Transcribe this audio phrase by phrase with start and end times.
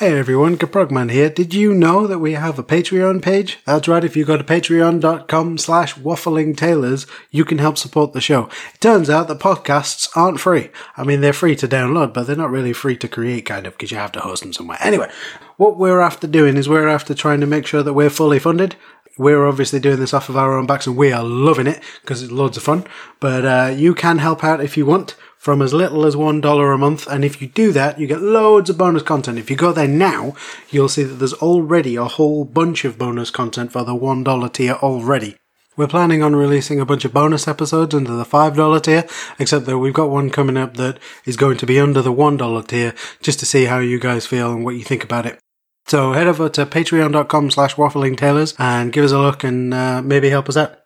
[0.00, 1.28] Hey everyone, Gaprogman here.
[1.28, 3.58] Did you know that we have a Patreon page?
[3.66, 8.48] That's right, if you go to patreon.com slash wafflingtaylors, you can help support the show.
[8.72, 10.70] It turns out that podcasts aren't free.
[10.96, 13.74] I mean, they're free to download, but they're not really free to create, kind of,
[13.74, 14.78] because you have to host them somewhere.
[14.80, 15.10] Anyway,
[15.58, 18.76] what we're after doing is we're after trying to make sure that we're fully funded.
[19.18, 22.22] We're obviously doing this off of our own backs and we are loving it because
[22.22, 22.86] it's loads of fun.
[23.20, 26.78] But uh, you can help out if you want from as little as $1 a
[26.78, 27.06] month.
[27.06, 29.38] And if you do that, you get loads of bonus content.
[29.38, 30.34] If you go there now,
[30.68, 34.74] you'll see that there's already a whole bunch of bonus content for the $1 tier
[34.74, 35.38] already.
[35.78, 39.06] We're planning on releasing a bunch of bonus episodes under the $5 tier,
[39.38, 42.66] except that we've got one coming up that is going to be under the $1
[42.66, 45.38] tier, just to see how you guys feel and what you think about it.
[45.86, 50.28] So head over to patreon.com slash wafflingtaylors and give us a look and uh, maybe
[50.28, 50.76] help us out.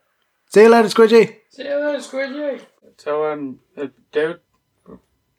[0.52, 1.38] See you later, Squidgy!
[1.50, 2.60] See you later, Squidgy.
[2.98, 4.40] So, um, uh, dude,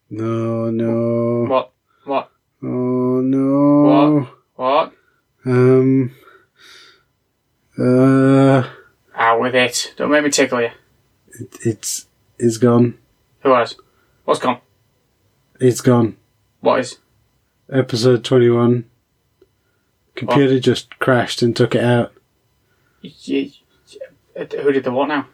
[0.09, 1.45] No, no.
[1.49, 1.71] what,
[2.05, 2.31] what,
[2.63, 4.27] Oh, no.
[4.55, 4.93] what?
[4.93, 4.93] What?
[5.45, 6.11] Um.
[7.77, 8.67] Uh.
[9.15, 9.93] Ah, with it.
[9.97, 10.69] Don't make me tickle you.
[11.63, 12.07] It's.
[12.37, 12.97] It's gone.
[13.41, 13.75] Who has?
[14.25, 14.59] What's gone?
[15.59, 16.17] It's gone.
[16.61, 16.97] What is?
[17.71, 18.85] Episode 21.
[20.15, 22.13] Computer just crashed and took it out.
[23.01, 23.51] You, you,
[24.35, 25.27] who did the what now?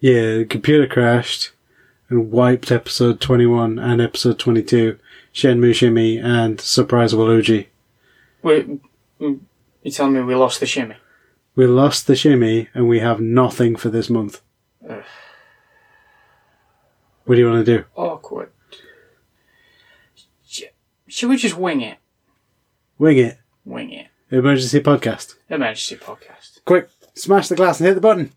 [0.00, 1.50] Yeah, the computer crashed
[2.10, 4.98] and wiped episode 21 and episode 22.
[5.32, 7.68] Shenmue Shimmy and Surprise Waluigi.
[8.42, 8.80] We,
[9.20, 9.40] mm,
[9.82, 10.96] you telling me we lost the shimmy?
[11.54, 14.42] We lost the shimmy and we have nothing for this month.
[14.88, 15.04] Ugh.
[17.24, 17.84] What do you want to do?
[17.94, 18.50] Awkward.
[20.44, 20.62] Sh-
[21.06, 21.98] Should we just wing it?
[22.98, 23.38] Wing it.
[23.64, 24.08] Wing it.
[24.32, 25.34] Emergency podcast.
[25.48, 26.64] Emergency podcast.
[26.64, 28.32] Quick, smash the glass and hit the button.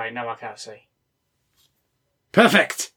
[0.00, 0.88] Right, now I can't see.
[2.32, 2.92] Perfect.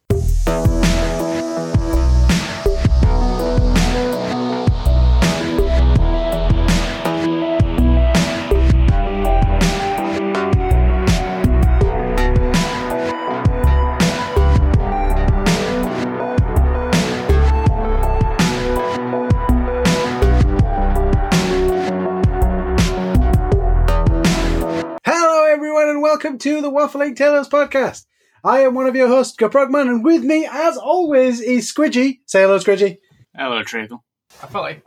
[26.43, 28.05] To the Waffling Taylors podcast.
[28.43, 32.19] I am one of your hosts, Gaprogman, and with me, as always, is Squidgy.
[32.25, 32.97] Say hello, Squidgy.
[33.33, 34.03] Hello, Treacle.
[34.43, 34.83] I felt like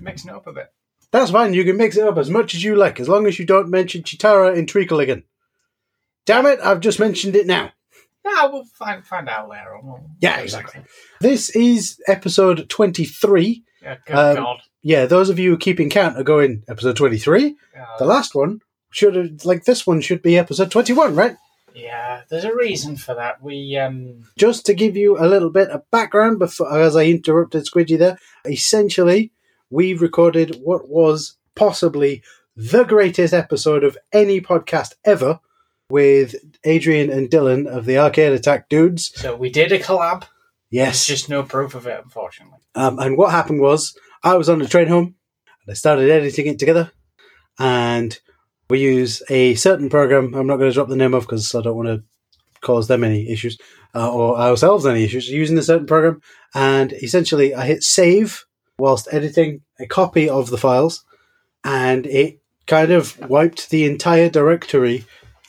[0.00, 0.72] mixing it up a bit.
[1.10, 1.54] That's fine.
[1.54, 3.68] You can mix it up as much as you like, as long as you don't
[3.68, 5.24] mention Chitara in Treacle again.
[6.24, 6.60] Damn it!
[6.62, 7.72] I've just mentioned it now.
[8.24, 10.10] No, we'll find, find out later on.
[10.20, 10.82] Yeah, exactly.
[11.20, 13.64] This is episode twenty-three.
[13.82, 14.58] Yeah, good Um, God.
[14.82, 17.56] Yeah, those of you keeping count are going episode twenty-three.
[17.74, 17.86] Yeah.
[17.98, 18.60] The last one
[18.96, 21.36] should have, like this one, should be episode twenty-one, right?
[21.74, 23.42] Yeah, there's a reason for that.
[23.42, 27.66] We um just to give you a little bit of background before as I interrupted
[27.66, 29.32] Squidgy there, essentially
[29.70, 32.22] we recorded what was possibly
[32.56, 35.40] the greatest episode of any podcast ever
[35.90, 39.12] with Adrian and Dylan of the Arcade Attack dudes.
[39.14, 40.20] so we did a collab.
[40.20, 40.30] There's
[40.70, 41.06] Yes.
[41.06, 42.58] just no proof of it, unfortunately.
[42.74, 45.14] Um, and what happened was I was on the train home
[45.66, 46.90] and I started editing it together
[47.58, 48.18] and
[48.68, 50.34] we use a certain program.
[50.34, 52.02] I'm not going to drop the name of because I don't want to
[52.60, 53.58] cause them any issues
[53.94, 56.20] uh, or ourselves any issues using a certain program.
[56.54, 58.44] And essentially, I hit save
[58.78, 61.04] whilst editing a copy of the files,
[61.64, 65.04] and it kind of wiped the entire directory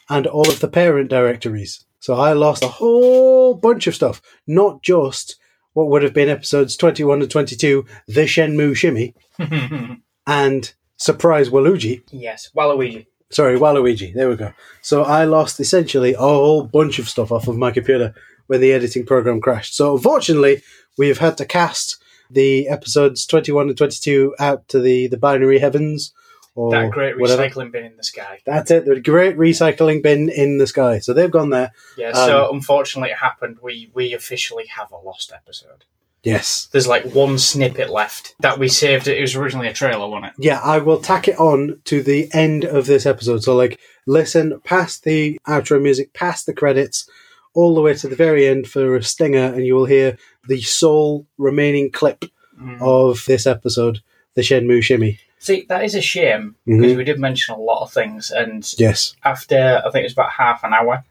[0.09, 1.85] and all of the parent directories.
[1.99, 5.35] So I lost a whole bunch of stuff, not just
[5.73, 9.13] what would have been episodes 21 and 22, the Shenmue Shimmy,
[10.27, 12.01] and Surprise Waluigi.
[12.11, 13.05] yes, Waluigi.
[13.29, 14.13] Sorry, Waluigi.
[14.13, 14.53] There we go.
[14.81, 18.13] So I lost essentially a whole bunch of stuff off of my computer
[18.47, 19.75] when the editing program crashed.
[19.75, 20.61] So unfortunately,
[20.97, 21.97] we have had to cast
[22.31, 26.13] the episodes 21 and 22 out to the, the binary heavens.
[26.55, 27.43] Or That great whatever.
[27.47, 28.39] recycling bin in the sky.
[28.45, 28.85] That's it.
[28.85, 30.97] The great recycling bin in the sky.
[30.99, 31.71] So they've gone there.
[31.97, 33.57] Yeah, Um, so unfortunately it happened.
[33.61, 35.83] We we officially have a lost episode.
[36.23, 36.67] Yes.
[36.71, 39.07] There's like one snippet left that we saved.
[39.07, 40.33] It was originally a trailer, wasn't it?
[40.39, 43.43] Yeah, I will tack it on to the end of this episode.
[43.43, 47.09] So, like, listen past the outro music, past the credits,
[47.53, 50.17] all the way to the very end for a stinger, and you will hear
[50.47, 52.25] the sole remaining clip
[52.61, 52.81] Mm.
[52.81, 53.99] of this episode,
[54.33, 55.19] the Shenmue Shimmy.
[55.37, 56.81] See, that is a shame Mhm.
[56.81, 59.13] because we did mention a lot of things, and Yes.
[59.23, 61.03] after I think it was about half an hour,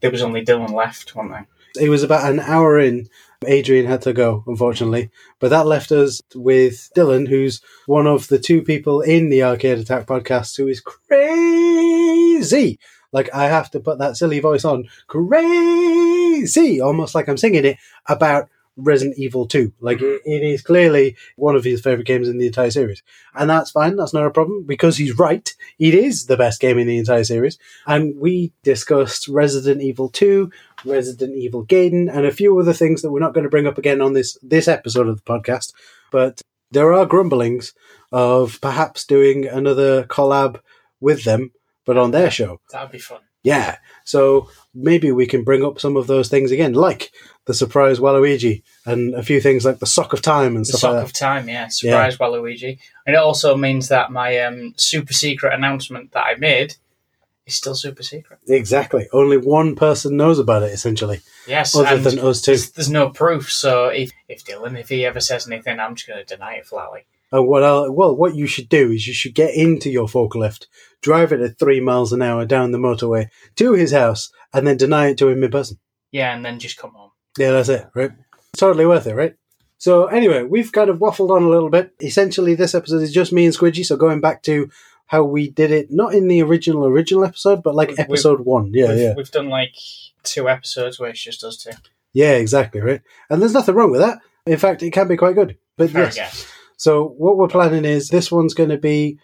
[0.00, 1.46] there was only Dylan left, wasn't there?
[1.78, 3.08] It was about an hour in.
[3.46, 5.08] Adrian had to go, unfortunately.
[5.38, 9.78] But that left us with Dylan, who's one of the two people in the Arcade
[9.78, 11.18] Attack podcast who is crazy.
[13.12, 14.88] Like, I have to put that silly voice on.
[15.06, 16.80] Crazy!
[16.80, 19.72] Almost like I'm singing it about Resident Evil 2.
[19.80, 23.02] Like, it, it is clearly one of his favorite games in the entire series.
[23.34, 23.96] And that's fine.
[23.96, 25.52] That's not a problem because he's right.
[25.78, 27.58] It is the best game in the entire series.
[27.86, 30.50] And we discussed Resident Evil 2,
[30.84, 33.78] Resident Evil Gaiden, and a few other things that we're not going to bring up
[33.78, 35.72] again on this, this episode of the podcast.
[36.10, 37.74] But there are grumblings
[38.12, 40.60] of perhaps doing another collab
[41.00, 41.52] with them,
[41.84, 42.60] but on their show.
[42.72, 43.20] That would be fun.
[43.42, 43.78] Yeah.
[44.04, 47.10] So maybe we can bring up some of those things again, like
[47.46, 50.80] the surprise Waluigi and a few things like the sock of time and The stuff
[50.80, 51.68] Sock like of Time, yeah.
[51.68, 52.78] Surprise Waluigi.
[53.06, 56.76] And it also means that my um, super secret announcement that I made
[57.50, 58.38] is still super secret.
[58.48, 59.08] Exactly.
[59.12, 62.52] Only one person knows about it, essentially, Yes, other than us two.
[62.52, 63.52] there's, there's no proof.
[63.52, 66.66] So if, if Dylan, if he ever says anything, I'm just going to deny it
[66.66, 67.00] flatly.
[67.32, 70.06] Oh, and what I'll, well, what you should do is you should get into your
[70.08, 70.66] forklift,
[71.00, 74.76] drive it at three miles an hour down the motorway to his house, and then
[74.76, 75.78] deny it to him in person.
[76.10, 77.10] Yeah, and then just come home.
[77.38, 78.10] Yeah, that's it, right?
[78.52, 79.36] It's Totally worth it, right?
[79.78, 81.94] So anyway, we've kind of waffled on a little bit.
[82.02, 83.84] Essentially, this episode is just me and Squidgy.
[83.86, 84.68] So going back to
[85.10, 88.70] how we did it, not in the original original episode, but like We've- episode one.
[88.72, 89.74] Yeah, we've, yeah, we've done like
[90.22, 91.70] two episodes where it's just us two.
[92.12, 93.00] yeah, exactly, right.
[93.28, 94.18] And there's nothing wrong with that.
[94.46, 95.58] In fact, it can be quite good.
[95.76, 96.46] But Fair yes, guess.
[96.76, 99.18] So what we're planning is this one's going to be.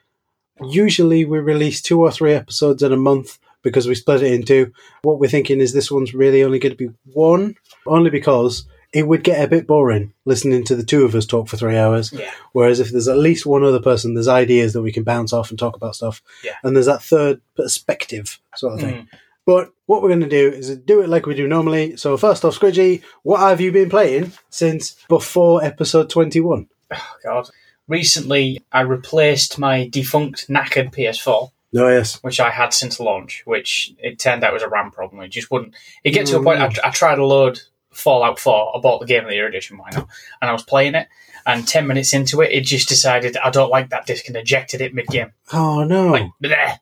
[0.60, 4.42] Usually we release two or three episodes in a month because we split it in
[4.42, 4.72] two.
[5.02, 7.54] What we're thinking is this one's really only going to be one,
[7.86, 11.48] only because it would get a bit boring listening to the two of us talk
[11.48, 12.14] for three hours.
[12.14, 12.30] Yeah.
[12.52, 15.50] Whereas if there's at least one other person, there's ideas that we can bounce off
[15.50, 16.22] and talk about stuff.
[16.42, 16.54] Yeah.
[16.64, 18.94] And there's that third perspective sort of thing.
[18.94, 19.08] Mm.
[19.44, 21.98] But what we're going to do is do it like we do normally.
[21.98, 26.66] So first off, Squidgy, what have you been playing since before episode 21?
[26.94, 27.50] Oh, God.
[27.88, 32.16] Recently, I replaced my defunct knackered PS4, Oh, yes.
[32.22, 35.20] which I had since launch, which it turned out was a RAM problem.
[35.20, 35.74] It just wouldn't.
[36.02, 36.60] It get to a point.
[36.60, 37.60] I, I tried to load
[37.96, 38.76] Fallout 4.
[38.76, 40.08] I bought the game of the year edition, why not?
[40.40, 41.08] And I was playing it,
[41.46, 44.80] and 10 minutes into it, it just decided I don't like that disc and ejected
[44.80, 45.32] it mid game.
[45.52, 46.08] Oh, no.
[46.08, 46.78] Like, bleh.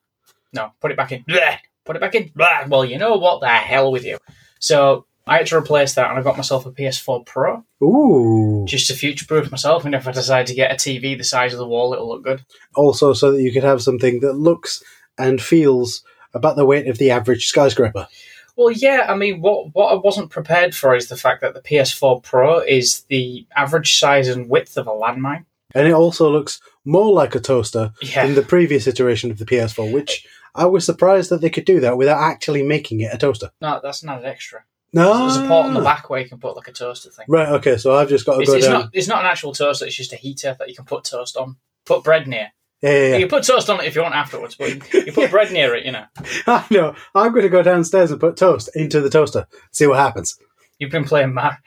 [0.53, 1.25] No, put it back in.
[1.25, 1.59] Bleh.
[1.85, 2.31] Put it back in.
[2.31, 2.69] Bleh.
[2.69, 3.41] Well, you know what?
[3.41, 4.19] The hell with you.
[4.59, 8.65] So I had to replace that, and I got myself a PS4 Pro Ooh.
[8.67, 9.85] just to future proof myself.
[9.85, 12.25] And if I decide to get a TV the size of the wall, it'll look
[12.25, 12.45] good.
[12.75, 14.83] Also, so that you could have something that looks
[15.17, 16.03] and feels
[16.35, 18.09] about the weight of the average skyscraper.
[18.57, 21.61] Well, yeah, I mean, what what I wasn't prepared for is the fact that the
[21.61, 25.45] PS4 Pro is the average size and width of a landmine.
[25.75, 28.25] And it also looks more like a toaster Yeah.
[28.27, 30.25] than the previous iteration of the PS4, which
[30.55, 33.51] I was surprised that they could do that without actually making it a toaster.
[33.61, 34.63] No, that's not an extra.
[34.93, 35.19] No.
[35.19, 37.27] There's a port on the back where you can put like a toaster thing.
[37.29, 38.81] Right, okay, so I've just got to It's, go it's down.
[38.83, 39.85] not it's not an actual toaster.
[39.87, 41.57] It's just a heater that you can put toast on.
[41.87, 42.53] Put bread near.
[42.85, 43.17] Yeah, yeah, yeah.
[43.17, 45.87] You put toast on it if you want afterwards, but you put bread near it.
[45.87, 46.05] You know.
[46.47, 46.95] I know.
[47.15, 50.39] I'm going to go downstairs and put toast into the toaster, see what happens.
[50.79, 51.59] You've been playing Mar-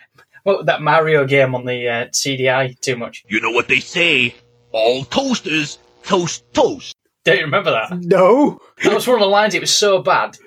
[0.43, 3.25] well, that Mario game on the uh, CDI too much.
[3.27, 4.35] You know what they say?
[4.71, 6.95] All toasters toast toast.
[7.23, 7.99] Don't you remember that?
[7.99, 8.59] No.
[8.83, 9.55] That was one of the lines.
[9.55, 10.37] It was so bad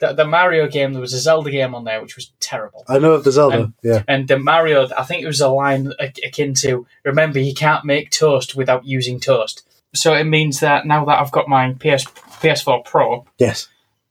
[0.00, 2.84] that the Mario game, there was a Zelda game on there which was terrible.
[2.88, 3.64] I know of the Zelda.
[3.64, 4.02] Um, yeah.
[4.08, 8.10] And the Mario, I think it was a line akin to remember you can't make
[8.10, 9.68] toast without using toast.
[9.94, 12.04] So it means that now that I've got my PS
[12.42, 13.68] PS4 Pro Yes.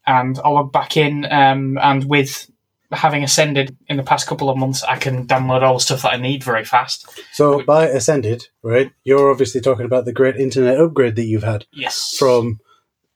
[0.07, 2.50] and I'll log back in, um, and with
[2.91, 6.13] having ascended in the past couple of months, I can download all the stuff that
[6.13, 7.09] I need very fast.
[7.33, 11.65] So by Ascended, right, you're obviously talking about the great internet upgrade that you've had
[11.74, 12.15] Yes.
[12.17, 12.60] from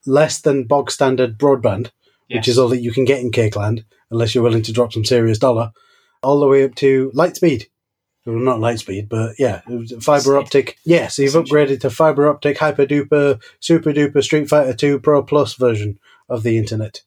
[0.06, 1.90] less than bog standard broadband,
[2.28, 2.38] Yes.
[2.38, 5.04] which is all that you can get in Cakeland, unless you're willing to drop some
[5.04, 5.70] serious dollar,
[6.22, 7.68] all the way up to light speed.
[8.28, 9.62] Well, not light speed, but yeah,
[10.02, 10.76] fiber optic.
[10.84, 15.22] Yeah, so you've upgraded to fiber optic, hyper duper, super duper Street Fighter 2 Pro
[15.22, 17.00] Plus version of the internet.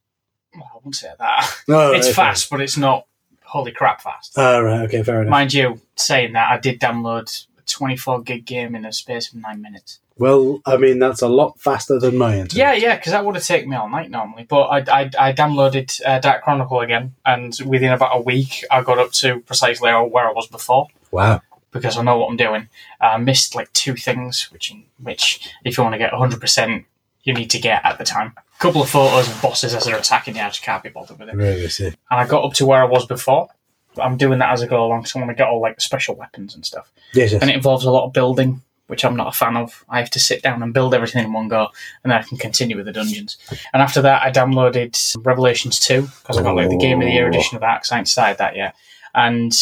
[0.56, 1.56] Well, I wouldn't say that.
[1.70, 3.06] Oh, it's fast, but it's not
[3.44, 4.34] holy crap fast.
[4.36, 5.30] Ah, right, okay, fair enough.
[5.30, 9.40] Mind you, saying that, I did download a 24 gig game in a space of
[9.40, 10.00] nine minutes.
[10.18, 12.56] Well, I mean, that's a lot faster than my internet.
[12.56, 14.48] Yeah, yeah, because that would have taken me all night normally.
[14.50, 18.82] But I, I, I downloaded uh, Dark Chronicle again, and within about a week, I
[18.82, 21.42] got up to precisely where I was before Wow.
[21.72, 22.70] because I know what I'm doing.
[23.00, 26.86] Uh, I missed like two things, which, which if you want to get 100%,
[27.24, 28.34] you need to get at the time.
[28.38, 31.20] A couple of photos of bosses as they're attacking you, I just can't be bothered
[31.20, 31.36] with it.
[31.36, 31.88] Really see.
[31.88, 33.50] And I got up to where I was before.
[33.98, 35.82] I'm doing that as I go along, so I want to get all like the
[35.82, 36.92] special weapons and stuff.
[37.14, 37.42] Yes, yes.
[37.42, 39.84] and it involves a lot of building, which I'm not a fan of.
[39.90, 41.68] I have to sit down and build everything in one go,
[42.04, 43.38] and then I can continue with the dungeons.
[43.74, 47.12] And after that, I downloaded Revelations 2 because I got like the Game of the
[47.12, 47.30] Year oh.
[47.30, 48.76] edition of that because I ain't started that yet.
[49.14, 49.54] And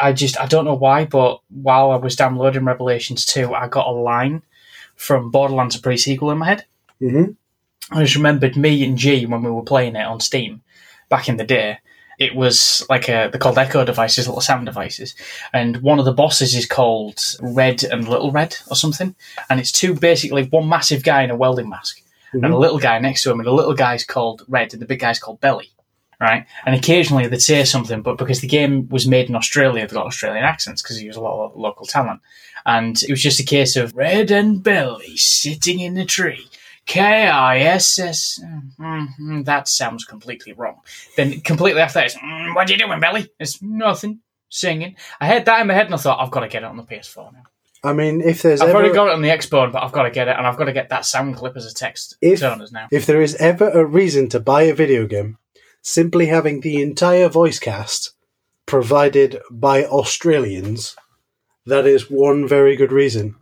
[0.00, 3.86] I just I don't know why, but while I was downloading Revelations 2, I got
[3.86, 4.42] a line
[4.96, 6.64] from Borderlands a pre-sequel in my head.
[7.00, 7.36] Mhm.
[7.92, 10.62] I just remembered me and G when we were playing it on Steam
[11.08, 11.78] back in the day.
[12.18, 15.14] it was like a they're called echo devices, little sound devices,
[15.52, 19.14] and one of the bosses is called Red and Little Red or something,
[19.50, 22.00] and it's two basically one massive guy in a welding mask
[22.32, 24.86] and a little guy next to him, and the little guy's called Red and the
[24.86, 25.68] big guy's called Belly.
[26.18, 29.94] Right, and occasionally they'd say something, but because the game was made in Australia, they
[29.94, 32.20] got Australian accents because he used a lot of local talent,
[32.64, 36.46] and it was just a case of Red and Belly sitting in the tree,
[36.86, 38.40] K I S S.
[38.80, 40.80] Mm, That sounds completely wrong.
[41.18, 43.28] Then completely after that, it's, mm, what are you doing, Belly?
[43.38, 44.20] It's nothing.
[44.48, 44.94] Singing.
[45.20, 46.76] I had that in my head and I thought, I've got to get it on
[46.76, 47.42] the PS4 now.
[47.82, 50.04] I mean, if there's I've ever, already got it on the Xbone, but I've got
[50.04, 52.40] to get it and I've got to get that sound clip as a text If-
[52.92, 55.36] if there is ever a reason to buy a video game,
[55.86, 58.12] simply having the entire voice cast
[58.66, 60.96] provided by Australians,
[61.64, 63.36] that is one very good reason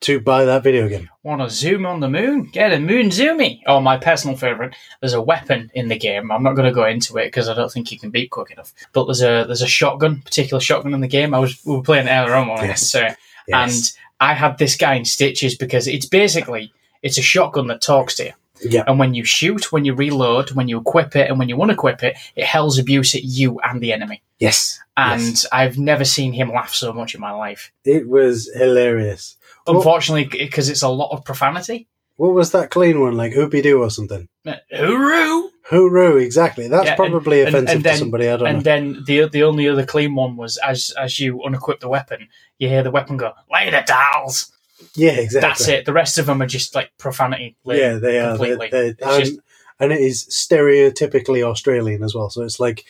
[0.00, 1.08] to buy that video game.
[1.22, 2.50] Want to zoom on the moon?
[2.52, 3.62] Get a moon zoomy.
[3.66, 4.76] Oh, my personal favourite.
[5.00, 6.30] There's a weapon in the game.
[6.30, 8.50] I'm not going to go into it because I don't think you can beat quick
[8.50, 8.74] enough.
[8.92, 11.32] But there's a there's a shotgun, particular shotgun in the game.
[11.32, 12.48] I was we were playing earlier on?
[12.62, 12.90] Yes.
[12.90, 13.16] so Yes.
[13.48, 18.16] and I had this guy in stitches because it's basically it's a shotgun that talks
[18.16, 18.32] to you.
[18.62, 21.56] Yeah, And when you shoot, when you reload, when you equip it, and when you
[21.56, 24.22] unequip it, it hells abuse at you and the enemy.
[24.38, 25.46] yes, And yes.
[25.52, 27.72] I've never seen him laugh so much in my life.
[27.84, 29.36] it was hilarious.
[29.66, 31.88] Unfortunately, because it's a lot of profanity.
[32.16, 33.32] What was that clean one like?
[33.32, 34.28] Hoopy doo or something?
[34.46, 35.48] Uh, Hooroo!
[35.70, 36.68] Hooroo, exactly.
[36.68, 38.28] That's Yeah, probably and- offensive and then- to somebody.
[38.28, 38.62] I don't And know.
[38.62, 42.68] then the the only other clean one was as as you unequip the weapon, you
[42.68, 44.52] hear the weapon go later, dolls.
[44.94, 45.48] Yeah, exactly.
[45.48, 45.84] That's it.
[45.86, 47.56] The rest of them are just like profanity.
[47.64, 48.36] Yeah, they are.
[48.36, 48.68] They're, completely.
[48.70, 49.40] they're- and, just-
[49.80, 52.30] and it is stereotypically Australian as well.
[52.30, 52.84] So it's like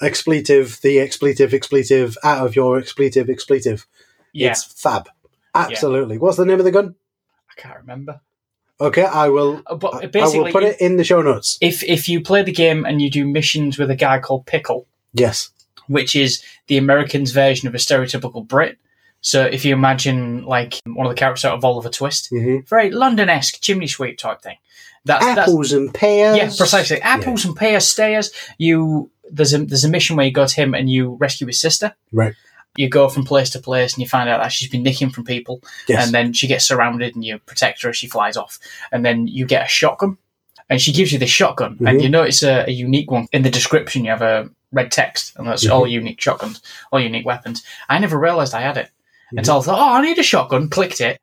[0.00, 3.86] expletive, the expletive, expletive, out of your expletive, expletive.
[4.32, 5.08] yeah, It's fab.
[5.54, 6.18] Absolutely.
[6.18, 6.94] What's the name of the gun?
[7.50, 8.20] I can't remember.
[8.80, 9.62] Okay, I will.
[9.66, 11.58] Uh, But I basically, will put it in the show notes.
[11.60, 14.86] if if you play the game and you do missions with a guy called Pickle,
[15.12, 15.50] Yes.
[15.88, 18.78] which is the Americans' version of a stereotypical Brit.
[19.20, 22.90] So if you imagine like one of the characters out of Oliver Twist, hmm very
[22.90, 24.56] London-esque chimney sweep type thing.
[25.04, 26.36] That's that's Apples and pears.
[26.36, 27.00] yeah, precisely.
[27.02, 28.30] Apples and pear stairs.
[28.58, 31.60] You there's a there's a mission where you go to him and you rescue his
[31.60, 31.94] sister.
[32.12, 32.34] Right.
[32.76, 35.24] You go from place to place and you find out that she's been nicking from
[35.24, 36.04] people, Yes.
[36.04, 38.58] and then she gets surrounded and you protect her as she flies off,
[38.92, 40.16] and then you get a shotgun,
[40.70, 42.02] and she gives you this shotgun, and Mhm.
[42.02, 44.04] you notice a, a unique one in the description.
[44.04, 45.72] You have a red text, and that's Mhm.
[45.72, 46.60] all unique shotguns,
[46.92, 47.64] all unique weapons.
[47.88, 48.90] I never realised I had it
[49.28, 49.38] Mm-hmm.
[49.38, 50.68] until I thought, oh, I need a shotgun.
[50.70, 51.20] Clicked it,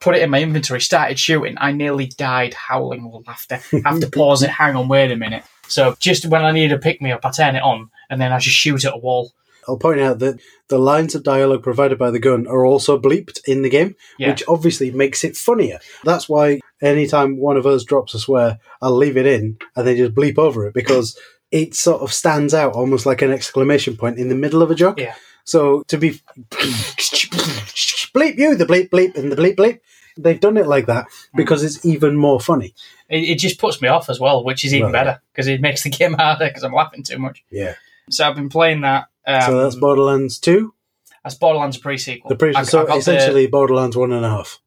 [0.00, 1.54] put it in my inventory, started shooting.
[1.58, 3.60] I nearly died howling with laughter.
[3.84, 4.50] have to pause it.
[4.50, 5.44] Hang on, wait a minute.
[5.68, 8.32] So just when I need to pick me up, I turn it on, and then
[8.32, 9.32] I just shoot at a wall.
[9.66, 13.38] I'll point out that the lines of dialogue provided by the gun are also bleeped
[13.46, 14.28] in the game, Yeah.
[14.30, 15.78] which obviously makes it funnier.
[16.02, 19.96] That's why anytime one of us drops a swear, I'll leave it in and then
[19.96, 21.18] just bleep over it because
[21.50, 24.74] it sort of stands out almost like an exclamation point in the middle of a
[24.74, 25.00] joke.
[25.00, 25.14] Yeah.
[25.44, 26.20] So to be
[28.14, 29.80] bleep you, the bleep bleep and the bleep bleep,
[30.16, 32.74] they've done it like that because it's even more funny.
[33.08, 35.04] It, it just puts me off as well, which is even Right.
[35.04, 37.44] better because it makes the game harder because I'm laughing too much.
[37.50, 37.74] Yeah.
[38.10, 39.06] So I've been playing that.
[39.26, 40.74] Um, so that's Borderlands 2,
[41.22, 42.28] that's Borderlands pre-sequel.
[42.28, 44.60] the pre- I- I so got the- essentially Borderlands one and a half.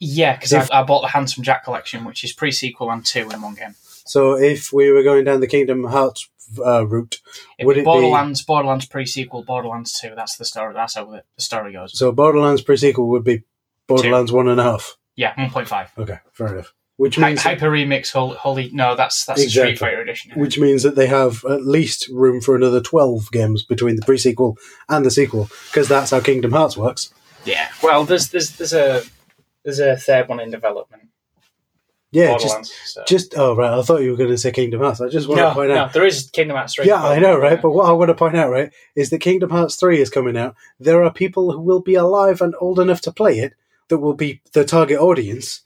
[0.00, 3.40] yeah, because I, I bought the Handsome Jack collection, which is pre-sequel and two in
[3.40, 3.76] one game.
[4.06, 6.28] So if we were going down the Kingdom Hearts
[6.64, 7.20] uh, route,
[7.58, 10.12] It'd Would be it be- Borderlands, Borderlands pre-sequel, Borderlands two.
[10.14, 10.74] That's the story.
[10.74, 11.96] That's how the, story goes.
[11.98, 13.42] so Borderlands pre-sequel would be
[13.86, 14.96] Borderlands one and a half.
[15.16, 15.90] Yeah, one point five.
[15.96, 16.74] Okay, fair enough.
[16.96, 19.72] Which Hy- means Hyper Remix, holy, holy no, that's that's Exactly.
[19.72, 20.32] the Street Fighter edition.
[20.40, 24.56] which means that they have at least room for another twelve games between the pre-sequel
[24.88, 27.12] and the sequel because that's how Kingdom Hearts works.
[27.44, 29.02] Yeah, well, there's there's there's a
[29.64, 31.08] there's a third one in development.
[32.14, 33.04] Yeah, just so.
[33.06, 35.00] just oh right, I thought you were going to say Kingdom Hearts.
[35.00, 35.92] I just want no, to point no, out.
[35.92, 36.86] there is Kingdom Hearts three.
[36.86, 37.60] Yeah, I know, right?
[37.60, 40.36] But what I want to point out, right, is that Kingdom Hearts 3 is coming
[40.36, 40.54] out.
[40.78, 43.54] There are people who will be alive and old enough to play it
[43.88, 45.62] that will be the target audience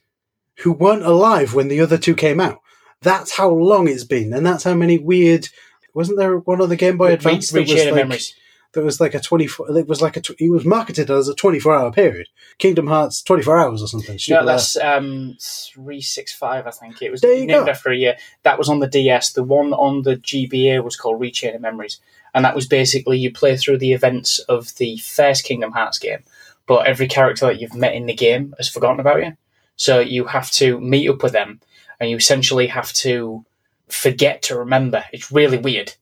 [0.61, 2.61] who weren't alive when the other two came out.
[3.03, 5.49] That's how long it's been, and that's how many weird.
[5.95, 8.35] Wasn't there one on the Game Boy Re- Advance that was like Memories.
[8.79, 9.77] That was like a twenty four?
[9.77, 10.23] It was like a.
[10.39, 12.29] It was marketed as a twenty four hour period.
[12.59, 14.19] Kingdom Hearts twenty four hours or something.
[14.29, 16.67] No, that's um three six five.
[16.67, 17.67] I think it was named go.
[17.67, 18.17] after a year.
[18.45, 19.33] That was on the DS.
[19.33, 22.01] The one on the GBA was called Rechain of Memories,
[22.35, 26.23] and that was basically you play through the events of the first Kingdom Hearts game,
[26.67, 29.37] but every character that you've met in the game has forgotten about you.
[29.75, 31.61] So you have to meet up with them,
[31.99, 33.45] and you essentially have to
[33.89, 35.05] forget to remember.
[35.13, 35.95] It's really weird.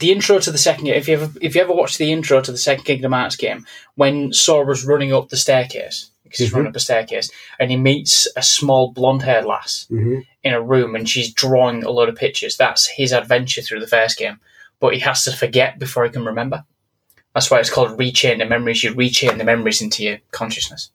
[0.00, 0.94] The intro to the second game.
[0.94, 3.64] If you ever if you ever watched the intro to the second Kingdom Hearts game,
[3.94, 6.54] when Sora's running up the staircase because he's Mhm.
[6.54, 10.94] running up the staircase, and he meets a small blonde-haired lass hmm in a room,
[10.94, 12.56] and she's drawing a load of pictures.
[12.56, 14.40] That's his adventure through the first game.
[14.80, 16.64] but he has to forget before he can remember.
[17.32, 18.82] That's why it's called rechain the memories.
[18.84, 20.90] You rechain the memories into your consciousness,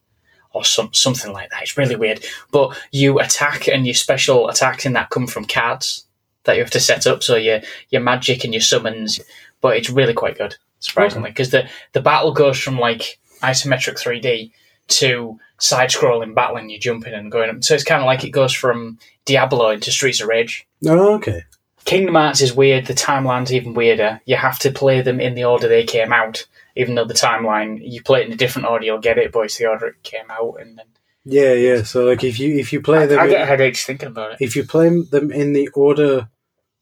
[0.54, 1.64] or some something like that.
[1.64, 2.24] It's really weird.
[2.52, 6.06] But you attack, and your special attacks in that come from cards
[6.50, 7.24] that you have to set up.
[7.24, 9.20] So your your magic and your summons.
[9.62, 14.52] But it's really quite good, surprisingly, because the the battle goes from like isometric 3D
[14.88, 16.70] to side scrolling battling.
[16.70, 17.64] You're jumping and going up.
[17.64, 20.68] So it's kind of like it goes from Diablo into Streets of Rage.
[20.86, 21.44] Oh, okay.
[21.86, 22.86] Kingdom Hearts is weird.
[22.86, 24.22] The timeline's even weirder.
[24.26, 27.80] You have to play them in the order they came out, even though the timeline
[27.82, 30.04] you play it in a different order, you'll get it, but it's the order it
[30.04, 30.58] came out.
[30.60, 30.86] And then
[31.26, 31.84] Yeah, yeah.
[31.84, 34.38] So like if you if you play them I get headaches thinking about it.
[34.40, 36.30] if you play them in the order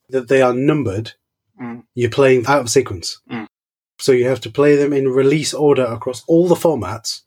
[0.10, 1.14] that they are numbered,
[1.62, 1.84] Mm.
[1.96, 3.20] you're playing out of sequence.
[3.32, 3.48] Mm.
[4.00, 7.22] So you have to play them in release order across all the formats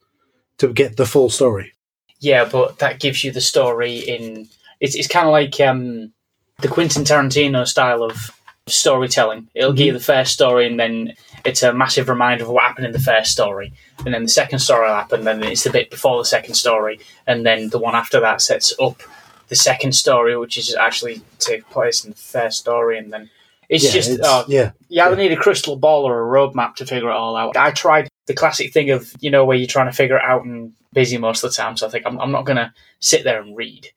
[0.58, 1.72] to get the full story.
[2.20, 4.49] Yeah, but that gives you the story in.
[4.78, 6.12] It's it's kind of like um,
[6.58, 8.30] the Quentin Tarantino style of
[8.68, 9.49] storytelling.
[9.54, 12.87] It'll give you the first story, and then it's a massive reminder of what happened
[12.87, 13.72] in the first story,
[14.04, 17.00] and then the second story will happen, then it's the bit before the second story,
[17.26, 19.02] and then the one after that sets up
[19.50, 23.28] the second story, which is actually take place in the first story, and then
[23.69, 26.76] it's yeah, just it's- oh, yeah, you either need a crystal ball or a roadmap
[26.76, 27.57] to figure it all out.
[27.57, 30.45] I tried the classic thing of, you know, where you're trying to figure it out
[30.45, 31.76] and busy most of the time.
[31.76, 33.88] So I think I'm, I'm not going to sit there and read.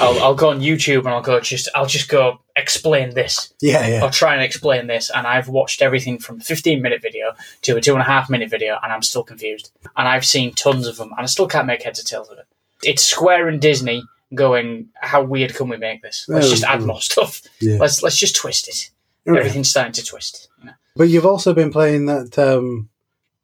[0.00, 3.52] I'll, I'll go on YouTube and I'll go just, I'll just go explain this.
[3.60, 4.02] yeah, yeah.
[4.02, 5.10] I'll try and explain this.
[5.14, 8.30] And I've watched everything from a 15 minute video to a two and a half
[8.30, 9.70] minute video and I'm still confused.
[9.96, 12.38] And I've seen tons of them and I still can't make heads or tails of
[12.38, 12.46] it.
[12.82, 14.02] It's Square and Disney
[14.34, 16.26] going, how weird can we make this?
[16.28, 17.42] Let's just add more stuff.
[17.60, 17.78] Yeah.
[17.78, 18.90] Let's, let's just twist it.
[19.28, 19.38] Okay.
[19.38, 20.48] Everything's starting to twist.
[20.60, 20.72] You know?
[20.96, 22.88] But you've also been playing that um,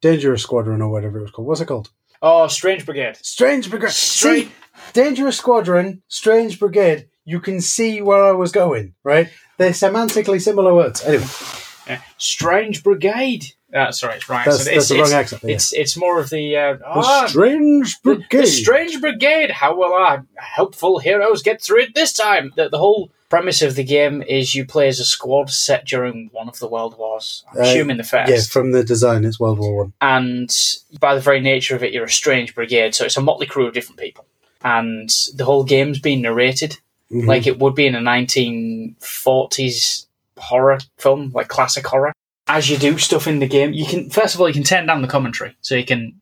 [0.00, 1.46] Dangerous Squadron or whatever it was called.
[1.48, 1.90] What's it called?
[2.20, 3.16] Oh, Strange Brigade.
[3.22, 3.90] Strange Brigade.
[3.90, 4.52] Strange- See,
[4.92, 7.08] Dangerous Squadron, Strange Brigade.
[7.24, 9.28] You can see where I was going, right?
[9.56, 11.04] They're semantically similar words.
[11.04, 11.24] Anyway,
[11.86, 12.00] Yeah.
[12.16, 13.52] Strange Brigade.
[13.74, 14.46] Uh, sorry, it's right.
[14.46, 15.42] that's, So that's the wrong accent.
[15.44, 15.54] yeah.
[15.56, 18.42] It's it's more of the uh, the ah, Strange Brigade.
[18.42, 19.50] The Strange Brigade.
[19.50, 22.52] How will our helpful heroes get through it this time?
[22.56, 26.30] The, the whole premise of the game is you play as a squad set during
[26.32, 27.44] one of the world wars.
[27.52, 28.30] I'm Uh, assuming the first.
[28.32, 29.92] yeah, from the design, it's World War One.
[30.00, 30.50] and
[30.98, 32.94] by the very nature of it, you're a strange brigade.
[32.94, 34.24] So it's a motley crew of different people,
[34.64, 36.78] and the whole game's being narrated
[37.12, 37.26] Mhm.
[37.26, 40.06] like it would be in a 1940s
[40.38, 42.12] horror film, like classic horror.
[42.48, 44.86] As you do stuff in the game, you can first of all you can turn
[44.86, 46.20] down the commentary so you can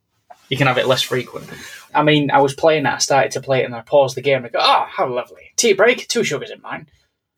[0.49, 1.49] you can have it less frequent.
[1.95, 4.23] I mean, I was playing that, I started to play it, and I paused the
[4.23, 5.53] game and I go, "Oh, how lovely!
[5.57, 6.89] Tea break, two sugars in mine."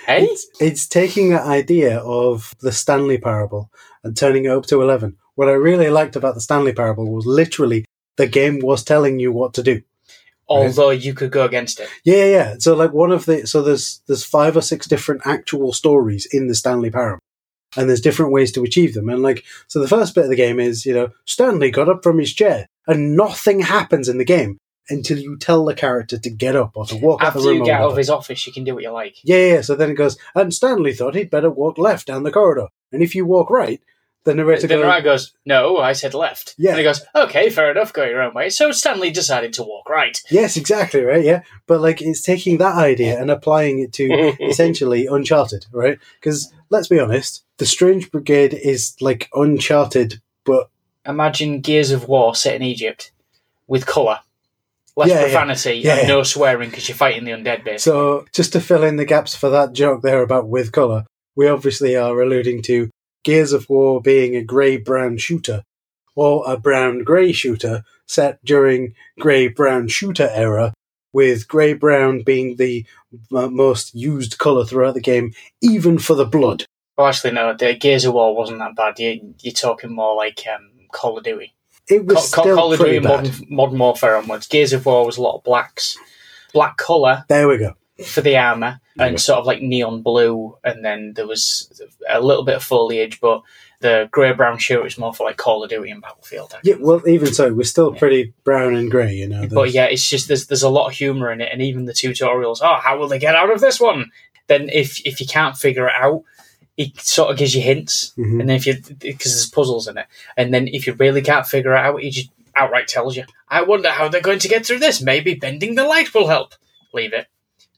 [0.04, 3.70] Hey, It's, it's taking that idea of the Stanley Parable
[4.04, 5.16] and turning it up to 11.
[5.34, 7.84] What I really liked about the Stanley Parable was literally
[8.16, 9.82] the game was telling you what to do.
[10.48, 11.88] although you could go against it.
[12.04, 12.54] Yeah, yeah.
[12.58, 16.46] So like one of the so there's there's five or six different actual stories in
[16.46, 17.20] the Stanley Parable.
[17.76, 19.08] And there's different ways to achieve them.
[19.08, 22.02] And like so the first bit of the game is, you know, Stanley got up
[22.02, 26.30] from his chair and nothing happens in the game until you tell the character to
[26.30, 27.48] get up or to walk out the room.
[27.48, 29.16] After you get out of his office, you can do what you like.
[29.22, 29.60] Yeah, yeah.
[29.60, 32.68] So then it goes, and Stanley thought he'd better walk left down the corridor.
[32.90, 33.82] And if you walk right,
[34.24, 36.70] the narrator The goes, narrator goes, "No, I said left." Yeah.
[36.70, 37.92] and he goes, "Okay, fair enough.
[37.92, 40.20] Go your own way." So Stanley decided to walk right.
[40.30, 41.24] Yes, exactly, right?
[41.24, 41.42] Yeah.
[41.66, 44.06] But like it's taking that idea and applying it to
[44.42, 45.98] essentially Uncharted, right?
[46.20, 50.70] Because let's be honest, the Strange Brigade is like Uncharted, but
[51.06, 53.12] Imagine Gears of War set in Egypt
[53.66, 54.20] with colour,
[54.96, 56.08] less Yeah, profanity, Yeah, and yeah.
[56.08, 57.82] no swearing because you're fighting the undead base.
[57.82, 61.04] so just to fill in the gaps for that joke there about with colour,
[61.36, 62.90] we obviously are alluding to
[63.24, 65.62] Gears of War being a grey brown shooter
[66.14, 70.72] or a brown grey shooter set during grey brown shooter era,
[71.12, 72.84] with grey brown being the
[73.30, 76.64] most used colour throughout the game, even for the blood.
[76.98, 77.54] Well, actually, no.
[77.54, 78.98] The Gears of War wasn't that bad.
[78.98, 81.54] You, you're talking more like um, Call of Duty.
[81.88, 84.48] It was Call, still Call of Duty modern, modern Warfare onwards.
[84.48, 85.96] Gears of War was a lot of blacks,
[86.52, 87.74] black colour There we go.
[88.04, 92.44] for the armour, and sort of like neon blue, and then there was a little
[92.44, 93.42] bit of foliage, but
[93.80, 96.52] the grey brown shirt was more for like Call of Duty and Battlefield.
[96.64, 99.46] Yeah, well, even so, we're still pretty brown and grey, you know.
[99.46, 101.92] But yeah, it's just there's there's a lot of humor in it, and even the
[101.92, 102.58] tutorials.
[102.60, 104.10] Oh, how will they get out of this one?
[104.48, 106.24] Then if if you can't figure it out,
[106.78, 108.40] it sort of gives you hints, Mhm.
[108.40, 111.46] and then if you because there's puzzles in it, and then if you really can't
[111.46, 113.24] figure it out, he just outright tells you.
[113.48, 115.02] I wonder how they're going to get through this.
[115.02, 116.54] Maybe bending the light will help.
[116.94, 117.26] Leave it.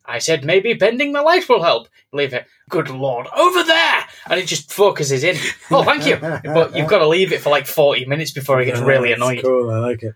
[0.04, 1.88] I said maybe bending the light will help.
[2.12, 2.44] Leave it.
[2.68, 5.36] Good lord, over there, and it just focuses in.
[5.70, 6.16] Oh, thank you.
[6.16, 9.42] But you've got to leave it for like forty minutes before it gets really annoyed.
[9.42, 10.14] Cool, I like it.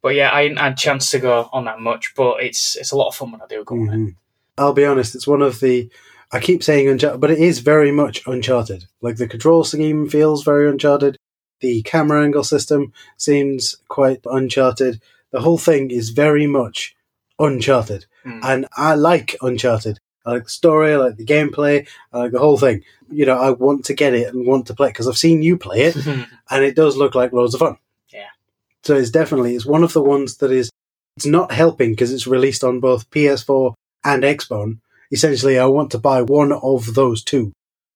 [0.00, 2.92] But yeah, I hadn't had a chance to go on that much, but it's it's
[2.92, 3.96] a lot of fun when I do go on it.
[3.96, 4.14] Mhm.
[4.56, 5.88] I'll be honest, it's one of the
[6.30, 8.86] I keep saying Uncharted, but it is very much Uncharted.
[9.00, 11.16] Like the control scheme feels very Uncharted.
[11.60, 15.00] The camera angle system seems quite Uncharted.
[15.30, 16.94] The whole thing is very much
[17.38, 18.06] Uncharted.
[18.26, 18.40] Mm.
[18.42, 19.98] And I like Uncharted.
[20.26, 22.84] I like the story, I like the gameplay, I like the whole thing.
[23.10, 25.42] You know, I want to get it and want to play it because I've seen
[25.42, 25.96] you play it
[26.50, 27.78] and it does look like loads of fun.
[28.10, 28.28] Yeah.
[28.82, 30.70] So it's definitely, it's one of the ones that is,
[31.16, 33.72] it's not helping because it's released on both PS4
[34.04, 34.80] and Xbone.
[35.10, 37.52] Essentially, I want to buy one of those two,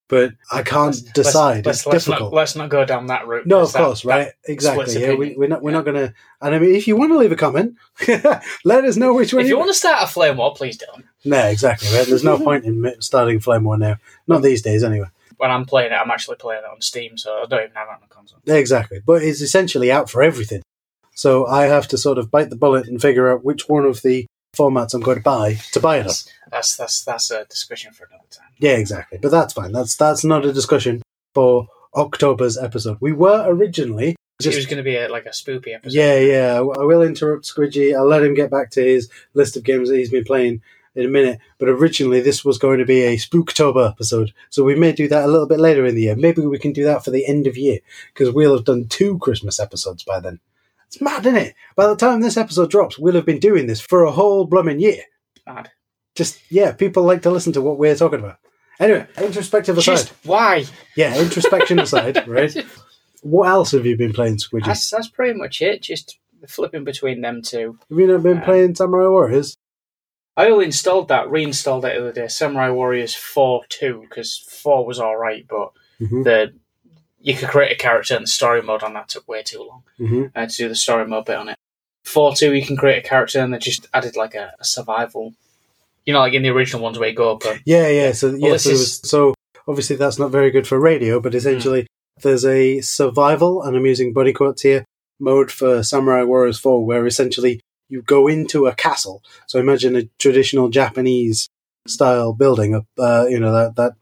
[0.09, 1.67] but I can't decide.
[1.67, 2.33] Let's, it's let's difficult.
[2.33, 3.47] Not, let's not go down that route.
[3.47, 4.29] No, of that- course, that- right?
[4.47, 5.01] Exactly.
[5.01, 5.63] Yeah, we, we're not.
[5.63, 5.77] We're Yeah.
[5.79, 6.15] not going to.
[6.41, 7.77] And I mean, if you want to leave a comment,
[8.65, 9.43] let us know which one.
[9.43, 11.05] If you want to start a flame war, please don't.
[11.25, 11.89] No, exactly.
[11.97, 12.07] Right?
[12.07, 13.97] There's no point in starting Flame War now.
[14.27, 15.07] Not these days, anyway.
[15.37, 17.89] When I'm playing it, I'm actually playing it on Steam, so I don't even have
[17.89, 18.39] it on the console.
[18.47, 19.01] Exactly.
[19.05, 20.63] But it's essentially out for everything.
[21.15, 24.03] So I have to sort of bite the bullet and figure out which one of
[24.03, 26.05] the formats I'm going to buy to buy it.
[26.05, 28.49] That's that's that's, that's a discussion for another time.
[28.59, 29.19] Yeah, exactly.
[29.21, 29.73] But that's fine.
[29.73, 31.03] That's that's not a discussion
[31.35, 32.99] for October's episode.
[33.01, 35.97] We were originally it was going to be a, like a spoopy episode.
[35.97, 36.55] Yeah, yeah.
[36.55, 37.97] I I will interrupt Squidgy.
[37.97, 40.63] I'll let him get back to his list of games that he's been playing
[40.95, 41.39] in a minute.
[41.59, 45.25] But originally, this was going to be a Spooktober episode, so we may do that
[45.25, 46.17] a little bit later in the year.
[46.17, 47.79] Maybe we can do that for the end of year
[48.13, 50.41] because we'll have done two Christmas episodes by then.
[50.93, 51.55] It's mad, isn't it?
[51.75, 54.79] By the time this episode drops, we'll have been doing this for a whole blooming
[54.79, 55.03] year.
[55.47, 55.71] Mad.
[56.15, 58.37] Just yeah, people like to listen to what we're talking about.
[58.79, 60.65] Anyway, introspective aside, Just why?
[60.97, 62.55] yeah, introspection aside, right?
[63.23, 64.67] What else have you been playing, Squidgy?
[64.67, 65.81] That's that's pretty much it.
[65.81, 67.79] Just flipping between them two.
[67.89, 69.57] Have you not been Um, playing Samurai Warriors?
[70.37, 72.29] I only installed that, reinstalled it the other day.
[72.29, 76.25] Samurai Warriors Four Two because Four was all right, but Mhm.
[76.25, 76.53] the
[77.23, 79.83] you could create a character and the story mode on that took way too long.
[79.99, 81.57] hmm I had to do the story mode bit on it.
[82.05, 85.35] Four Two, you can create a character and they just added like a, a survival.
[86.05, 87.45] You know, like in the original ones where you go up.
[87.45, 88.13] And, Yeah, yeah.
[88.13, 89.35] So yeah, this so, is- was- so
[89.69, 91.87] obviously that's not very good for radio, but essentially
[92.23, 94.85] there's a survival, and I'm using buddy quotes here,
[95.21, 99.23] mode for Samurai Warriors 4, where essentially you go into a castle.
[99.47, 101.49] So imagine a traditional Japanese
[101.87, 103.93] style building, up, uh, you know that that,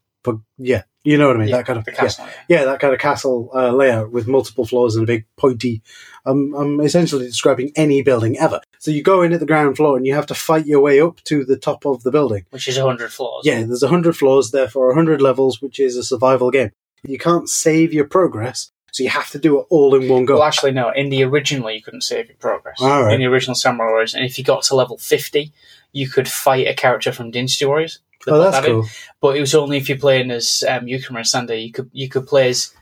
[0.59, 1.98] yeah, you know what I mean, Yeah, that kind of the yeah.
[1.98, 2.26] castle.
[2.48, 5.82] yeah, that kind of castle uh, layout with multiple floors and a big pointy.
[6.26, 8.60] I'm, I'm essentially describing any building ever.
[8.78, 11.00] So you go in at the ground floor and you have to fight your way
[11.00, 12.44] up to the top of the building.
[12.50, 13.44] Which is 100 floors.
[13.46, 16.70] Yeah, there's 100 floors, therefore 100 levels, which is a survival game.
[17.02, 20.34] You can't save your progress, so you have to do it all in one go.
[20.34, 20.90] Well, actually, no.
[20.90, 22.78] In the original, you couldn't save your progress.
[22.78, 23.14] Right.
[23.14, 25.50] In the original Samurai Warriors, and if you got to level 50,
[25.92, 28.00] you could fight a character from Dynasty Warriors.
[28.26, 28.87] They oh, that's cool.
[29.20, 31.62] But it was only if you're playing as um, Yukimura Sanada.
[31.64, 32.72] You could you could play as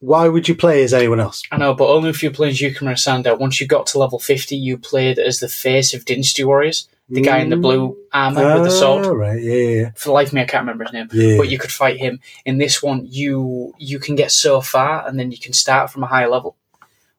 [0.00, 1.42] Why would you play as anyone else?
[1.50, 3.38] I know, but only if you're playing as Yukimura Sanada.
[3.38, 7.22] Once you got to level 50, you played as the face of Dynasty Warriors, the
[7.22, 9.06] guy in the blue armor with the sword.
[9.06, 11.08] Oh, right, yeah, yeah, For the life of me, I can't remember his name.
[11.12, 11.36] yeah.
[11.38, 12.20] But you could fight him.
[12.44, 16.02] In this one, you you can get so far, and then you can start from
[16.02, 16.56] a higher level,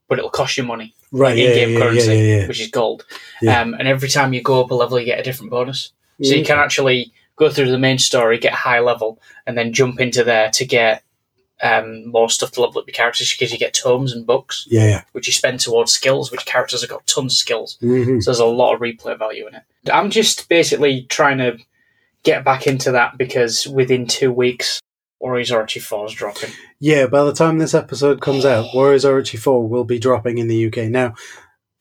[0.07, 0.93] but it'll cost you money.
[1.11, 3.05] right, yeah, in-game yeah, currency, which is gold.
[3.41, 5.91] Um, and every time you go up a level, you get a different bonus.
[6.21, 6.45] So you Mm.
[6.45, 10.49] can actually go through the main story, get high level, and then jump into there
[10.51, 11.03] to get
[11.63, 14.87] um, more stuff to level up your characters because you get tomes and books, Yeah,
[14.87, 15.01] yeah.
[15.13, 17.77] which you spend towards skills, which characters have got tons of skills.
[17.79, 19.63] hmm So there's a lot of replay value in it.
[19.91, 21.57] I'm just basically trying to
[22.23, 24.81] get back into that because within two weeks,
[25.21, 26.49] Warriors Orochi 4 is dropping.
[26.79, 30.47] Yeah, by the time this episode comes out, Warriors Orochi 4 will be dropping in
[30.49, 30.89] the UK.
[30.89, 31.15] Now,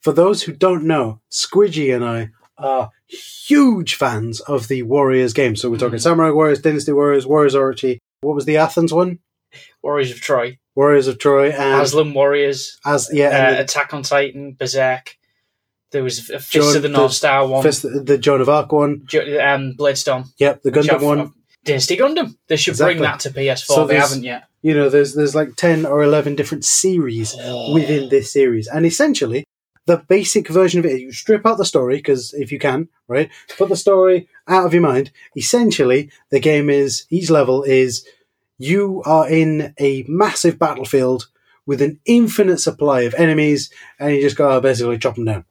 [0.01, 5.55] for those who don't know, Squidgy and I are huge fans of the Warriors game.
[5.55, 6.01] So we're talking Mhm.
[6.01, 7.97] Samurai Warriors, Dynasty Warriors, Warriors Orochi.
[8.21, 9.19] What was the Athens one?
[9.83, 14.03] Warriors of Troy, Warriors of Troy and Arslan Warriors, as yeah, uh, and Attack on
[14.03, 15.15] Titan, Berserk.
[15.91, 19.03] There was a Fist of the North Star one, Fist, the Joan of Arc one.
[19.05, 20.25] Ju- um, Bladestorm.
[20.39, 21.19] Yep, the Gundam one.
[21.21, 21.31] I've-
[21.63, 22.35] Dynasty Gundam.
[22.47, 23.75] They should bring that to PS4.
[23.75, 24.43] So they haven't yet.
[24.61, 27.35] You know, there's there's like ten or eleven different series
[27.73, 28.67] within this series.
[28.67, 29.45] And essentially,
[29.85, 33.29] the basic version of it, you strip out the story, because if you can, right,
[33.57, 35.11] put the story out of your mind.
[35.37, 38.05] Essentially, the game is, each level is,
[38.57, 41.27] you are in a massive battlefield
[41.65, 43.69] with an infinite supply of enemies,
[43.99, 45.45] and you just gotta oh, basically chop them down.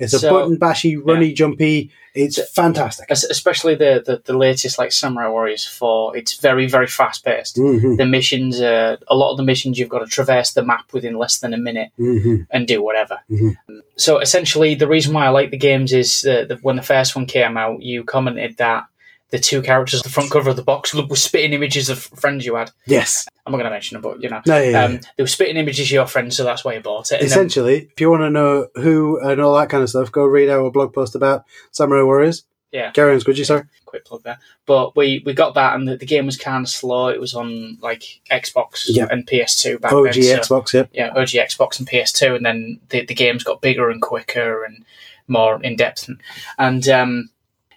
[0.00, 1.90] It's a So- button bashy, runny, jumpy.
[2.14, 3.10] It's fantastic.
[3.10, 6.16] Especially the, the, the latest, like Samurai Warriors 4.
[6.16, 7.56] It's very, very fast paced.
[7.56, 10.92] hmm The missions, uh, a lot of the missions, you've got to traverse the map
[10.92, 13.18] within less than a minute hmm and do whatever.
[13.30, 13.56] Mhm.
[13.96, 17.26] So essentially, the reason why I like the games is that when the first one
[17.26, 18.84] came out, you commented that
[19.30, 22.46] the two characters on the front cover of the box were spitting images of friends
[22.46, 22.70] you had.
[22.86, 23.26] Yes.
[23.46, 25.26] I'm not going to mention them, but you know, No, yeah, yeah, um, they were
[25.28, 27.14] spitting images of your friends, so that's why you bought it.
[27.20, 30.12] And then, Essentially, if you want to know who and all that kind of stuff,
[30.12, 32.44] go read our blog post about Samurai Warriors.
[32.70, 32.90] Yeah.
[32.90, 33.62] Carry on, Squidgy, sorry.
[33.84, 34.38] quick plug there.
[34.66, 37.08] But we, we got that, and the, the game was kind of slow.
[37.08, 39.06] It was on like Xbox Yeah.
[39.10, 40.42] and PS2 back OG then.
[40.42, 40.90] so- Xbox, yep.
[40.92, 44.84] yeah, OG Xbox and PS2, and then the, the games got bigger and quicker and
[45.28, 46.08] more in depth.
[46.08, 46.20] And,
[46.58, 47.30] and um,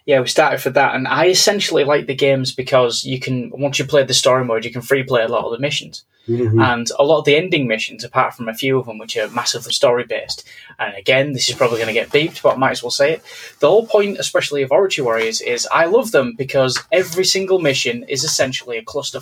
[0.08, 0.94] yeah, we started for that.
[0.94, 4.64] And I essentially like the games because you can, once you play the story mode,
[4.64, 6.02] you can free play a lot of the missions.
[6.26, 6.64] Mhm.
[6.64, 9.28] And a lot of the ending missions, apart from a few of them, which are
[9.28, 10.48] massively story based.
[10.78, 13.12] And again, this is probably going to get beeped, but I might as well say
[13.12, 13.22] it.
[13.60, 18.04] The whole point, especially of Orochi Warriors, is I love them because every single mission
[18.08, 19.20] is essentially a cluster.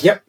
[0.00, 0.24] Yep.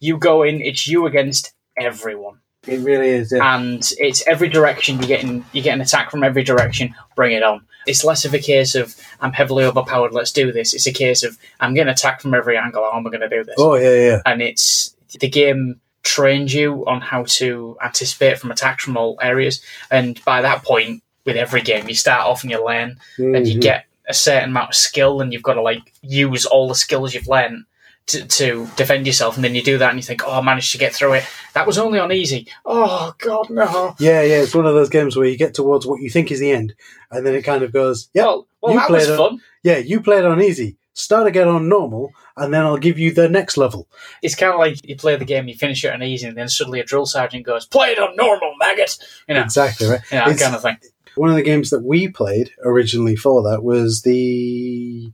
[0.00, 3.54] You go in, it's you against everyone It really is, yeah.
[3.54, 7.30] and it's every direction you get in, you get an attack from every direction bring
[7.30, 10.86] it on it's less of a case of i'm heavily overpowered let's do this it's
[10.86, 13.44] a case of i'm getting attacked from every angle how am i going to do
[13.44, 14.20] this oh, yeah, yeah.
[14.26, 19.60] and it's the game trains you on how to anticipate from attacks from all areas
[19.90, 23.56] and by that point with every game you start off in your lane and you
[23.58, 23.62] Mhm.
[23.62, 27.12] get a certain amount of skill and you've got to like use all the skills
[27.12, 27.64] you've learned
[28.06, 30.70] to, to defend yourself and then you do that and you think oh i managed
[30.72, 34.54] to get through it that was only on easy oh god no Yeah, yeah, it's
[34.54, 36.74] one of those games where you get towards what you think is the end,
[37.10, 39.16] and then it kind of goes, yeah, well, well you that was played it.
[39.16, 40.76] fun yeah, you played on easy.
[40.92, 43.86] Start again on normal, and then I'll give you the next level.
[44.22, 46.48] it's kind of like you play the game you finish it on easy and then
[46.48, 48.96] suddenly a drill sergeant goes play it on normal maggot
[49.28, 50.00] you know Exactly, right?
[50.12, 50.78] yeah, that kind of thing
[51.16, 55.12] One of the games that we played originally for that was the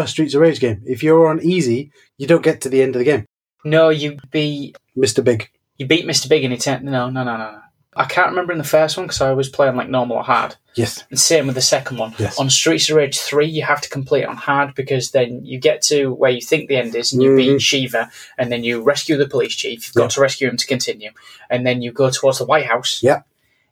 [0.00, 0.82] first Streets of Rage game.
[0.86, 3.26] If you're on easy, you don't get to the end of the game.
[3.64, 5.22] no you be Mr.
[5.24, 5.48] Big.
[5.78, 7.60] you beat mr big and he turned no no no no no
[7.98, 10.54] I can't remember in the first one because I was playing like normal or hard.
[10.74, 11.02] Yes.
[11.08, 12.12] And same with the second one.
[12.18, 12.38] Yes.
[12.38, 15.80] On Streets of Rage 3, you have to complete on hard because then you get
[15.84, 17.36] to where you think the end is and you Mhm.
[17.38, 19.86] beat Shiva and then you rescue the police chief.
[19.86, 20.08] You've got Yeah.
[20.16, 21.10] to rescue him to continue.
[21.48, 23.00] And then you go towards the White House.
[23.02, 23.20] Yeah.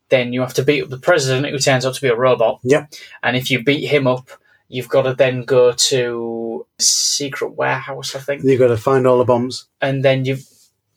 [0.08, 2.60] Then you have to beat up the president who turns out to be a robot.
[2.62, 2.86] Yeah.
[3.22, 4.30] And if you beat him up,
[4.74, 8.42] you've got to then go to secret warehouse, I think.
[8.42, 9.68] You've got to find all the bombs.
[9.80, 10.44] And then you've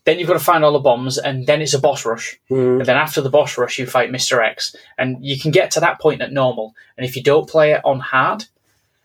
[0.06, 2.40] then you've got to find all the bombs, and then it's a boss rush.
[2.50, 2.80] Mm.
[2.80, 4.44] And then after the boss rush, you fight Mr.
[4.44, 4.74] X.
[4.98, 6.74] And you can get to that point at normal.
[6.98, 8.46] And if you don't play it on hard,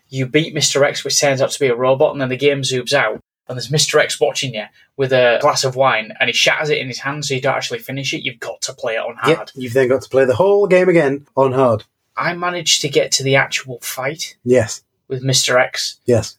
[0.08, 0.86] you beat Mr.
[0.86, 3.20] X, which turns out to be a robot, and then the game zooms out.
[3.48, 4.00] And there's Mr.
[4.00, 4.64] X watching you
[4.96, 7.56] with a glass of wine, and he shatters it in his hand, so you don't
[7.56, 8.22] actually finish it.
[8.22, 9.38] You've got to play it on hard.
[9.38, 9.50] Yep.
[9.56, 11.84] You've then got to play the whole game again on hard.
[12.22, 14.82] I managed to get to the actual fight Yes.
[15.08, 15.60] with Mr.
[15.60, 16.36] X Yes.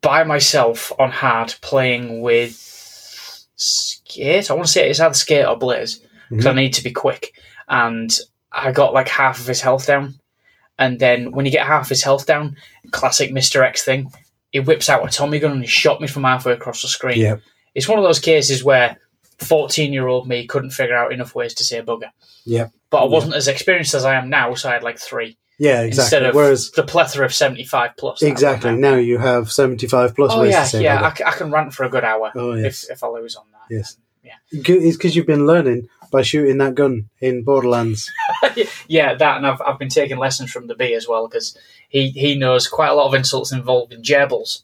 [0.00, 2.52] by myself on hard, playing with
[3.56, 4.50] Skate.
[4.50, 6.56] I want to say it's either Skate or Blaze because I Mhm.
[6.56, 7.32] need to be quick.
[7.68, 8.10] And
[8.52, 10.18] I got like half of his health down.
[10.78, 12.56] And then when you get half his health down,
[12.90, 13.64] classic Mr.
[13.64, 14.12] X thing,
[14.50, 17.18] he whips out a Tommy gun and he shot me from halfway across the screen.
[17.18, 17.36] Yeah.
[17.74, 18.96] It's one of those cases where
[19.38, 22.10] 14 year old me couldn't figure out enough ways to say bugger.
[22.44, 22.68] Yeah.
[22.94, 25.82] But I wasn't as experienced as I am now, so I had like three Yeah,
[25.82, 26.02] exactly.
[26.02, 28.20] instead of Whereas, the plethora of 75 plus.
[28.20, 28.94] that I've got exactly, now.
[28.94, 31.04] you have 75 plus Oh, yeah, yeah.
[31.04, 32.84] I, c- I can rant for a good hour Oh, yes.
[32.84, 33.74] if, if I lose on that.
[33.74, 33.96] Yes.
[34.22, 34.32] Yeah.
[34.50, 38.10] It's because you've been learning by shooting that gun in Borderlands.
[38.88, 42.08] yeah, that, and I've, I've been taking lessons from the B as well because he,
[42.10, 44.62] he knows quite a lot of insults involving gerbils,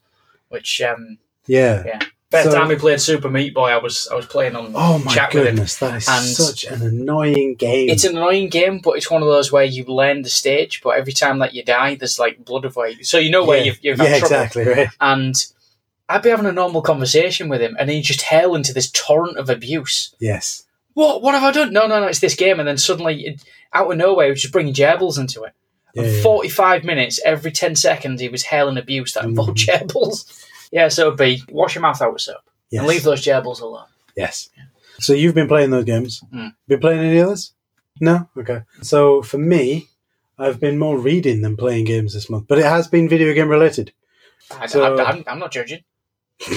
[0.49, 1.83] which um, Yeah.
[1.85, 2.01] Yeah.
[2.31, 4.99] The So- time we played Super Meat Boy, I was I was playing on Oh
[4.99, 5.55] my chat with him.
[5.55, 7.89] goodness, that is And- such an annoying game.
[7.89, 10.91] It's an annoying game, but it's one of those where you learn the stage, but
[10.91, 13.65] every time that you die, there's like blood of way, so you know where yeah,
[13.65, 14.35] you've, you've yeah, had trouble.
[14.37, 14.89] exactly right.
[15.01, 15.35] And
[16.09, 19.37] I'd be having a normal conversation with him, and he'd just hail into this torrent
[19.37, 20.15] of abuse.
[20.21, 20.65] Yes,
[20.95, 21.23] What?
[21.23, 21.73] What have I done?
[21.73, 22.07] No, no, no.
[22.07, 25.19] It's this game, and then suddenly, it, out of nowhere, he was just bringing gerbils
[25.19, 25.53] into it.
[25.95, 26.23] yeah, And.
[26.23, 29.67] 45 minutes, every 10 seconds, he was hailing abuse that involved Mhm.
[29.89, 30.47] gerbils.
[30.71, 32.81] Yeah, so it'd be wash your mouth out with soap yes.
[32.81, 33.87] and leave those gerbils alone.
[34.17, 34.51] Yes.
[34.99, 36.23] So you've been playing those games.
[36.33, 36.55] Mm.
[36.69, 37.53] Been playing any others?
[38.01, 38.29] No.
[38.37, 38.63] Okay.
[38.83, 39.89] So for me,
[40.39, 43.49] I've been more reading than playing games this month, but it has been video game
[43.49, 43.93] related.
[44.51, 45.83] I, So- I, I'm, I'm not judging.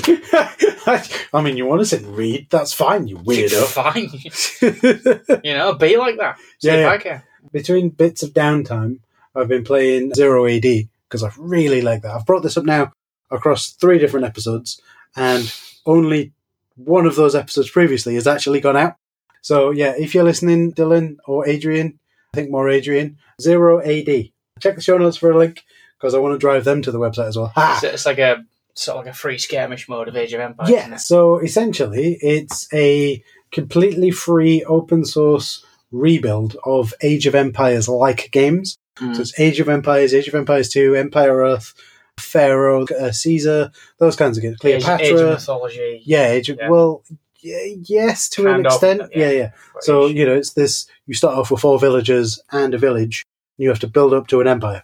[0.86, 2.48] I mean, you want to say read?
[2.50, 3.66] That's fine, you weirdo.
[5.26, 5.42] Fine.
[5.44, 6.38] you know, be like that.
[6.60, 6.90] See Yeah, yeah.
[6.90, 7.24] I can.
[7.52, 9.00] Between bits of downtime,
[9.36, 12.16] I've been playing Zero AD because I really like that.
[12.16, 12.94] I've brought this up now
[13.34, 14.82] across three different episodes,
[15.16, 15.54] and
[15.86, 16.32] only
[16.76, 18.96] one of those episodes previously has actually gone out.
[19.42, 22.00] So yeah, if you're listening, Dylan or Adrian,
[22.34, 24.30] I think more Adrian, Zero AD.
[24.60, 25.64] Check the show notes for a link
[26.00, 27.52] because I want to drive them to the website as well.
[27.56, 27.80] Ha!
[27.82, 30.70] It's, it's like a sort of like a free skirmish mode of Age of Empires.
[30.70, 38.30] Yeah, so essentially, it's a completely free open source rebuild of Age of Empires like
[38.32, 38.78] games.
[38.98, 39.16] Mm.
[39.16, 41.74] So it's Age of Empires, Age of Empires 2, Empire Earth,
[42.20, 44.44] Pharaoh, uh, Caesar, those kinds of.
[44.44, 45.06] Age, Cleopatra.
[45.06, 46.02] Age of mythology.
[46.06, 46.70] yeah, Age Yeah.
[46.70, 47.04] well,
[47.44, 49.02] y- yes, to an Kind of, extent.
[49.16, 49.30] yeah.
[49.30, 49.52] yeah, yeah.
[49.82, 53.26] So, you know, it's this you start off with four villages and a village,
[53.58, 54.84] and you have to build up to an empire.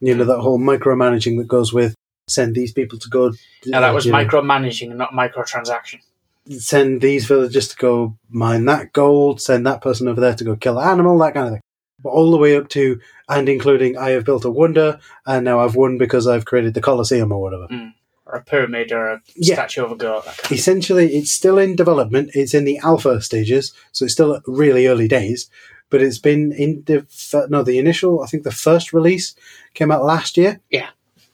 [0.00, 1.94] You know, that whole micromanaging that goes with
[2.28, 3.32] send these people to go.
[3.66, 6.00] Now that was you know, micromanaging and not microtransaction.
[6.48, 10.56] send these villagers to go mine that gold, send that person over there to go
[10.56, 11.60] kill an animal, that kind of thing.
[12.04, 15.76] All the way up to and including I have built a wonder and now I've
[15.76, 17.66] won because I've created the Colosseum or whatever.
[17.68, 17.92] Mm.
[18.26, 19.54] Or a pyramid or a Yeah.
[19.56, 20.24] statue of a goat.
[20.24, 22.30] That kind of Essentially, it's still in development.
[22.34, 25.50] It's in the alpha stages, so it's still really early days.
[25.90, 27.04] But it's been in the
[27.50, 28.22] no the initial.
[28.22, 29.34] I think the first release
[29.74, 30.60] came out last year.
[30.70, 30.90] Yeah.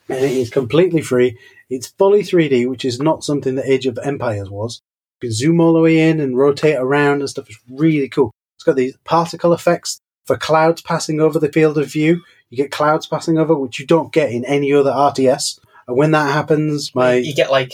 [0.08, 1.36] and it is completely free.
[1.68, 4.80] It's fully 3D, which is not something that Age of Empires was.
[5.20, 7.50] You can zoom all the way in and rotate around and stuff.
[7.50, 8.30] It's really cool.
[8.56, 12.22] It's got these particle effects for clouds passing over the field of view.
[12.50, 15.58] You get clouds passing over, which you don't get in any other RTS.
[15.88, 17.72] And when that happens, my You get like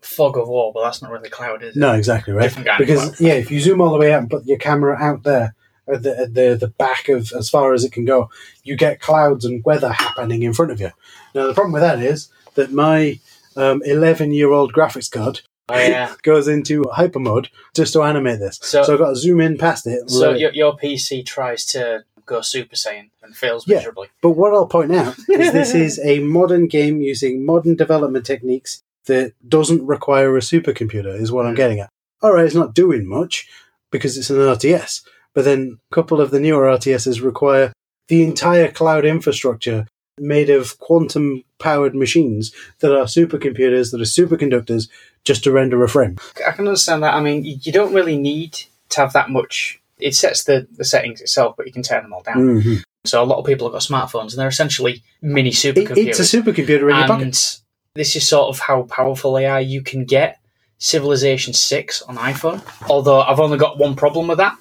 [0.00, 1.80] fog of war, but that's not really cloud, is it?
[1.80, 2.54] no, exactly right.
[2.78, 5.54] Because yeah, if you zoom all the way out and put your camera out there
[5.88, 8.30] at the, at the the back of as far as it can go,
[8.62, 10.90] you get clouds and weather happening in front of you.
[11.34, 13.18] Now the problem with that is that my
[13.56, 16.14] um, eleven year old graphics card Oh, yeah.
[16.22, 18.58] goes into hyper mode just to animate this.
[18.62, 20.08] So- So, I've got to zoom in past it.
[20.10, 23.76] So your, your PC tries to go Super Saiyan and fails Yeah.
[23.76, 24.08] miserably.
[24.22, 28.82] But what I'll point out is this is a modern game using modern development techniques
[29.06, 31.56] that doesn't require a supercomputer, is what I'm Mm.
[31.58, 31.90] getting at.
[32.22, 33.46] All right, it's not doing much
[33.92, 35.02] because it's an RTS,
[35.34, 37.72] but then a couple of the newer RTSs require
[38.08, 39.86] the entire cloud infrastructure
[40.18, 44.88] made of quantum powered machines that are supercomputers, that are superconductors,
[45.24, 46.16] just to render a frame.
[46.46, 47.14] I can understand that.
[47.14, 48.58] I mean, you don't really need
[48.90, 49.80] to have that much.
[49.98, 52.36] It sets the, the settings itself, but you can turn them all down.
[52.62, 52.82] Mhm.
[53.04, 56.06] So a lot of people have got smartphones, and they're essentially mini It- supercomputers.
[56.08, 57.58] it's a supercomputer in your pocket.
[57.94, 59.60] this is sort of how powerful they are.
[59.60, 60.38] You can get
[60.78, 64.56] Civilization 6 on iPhone, although I've only got one problem with that.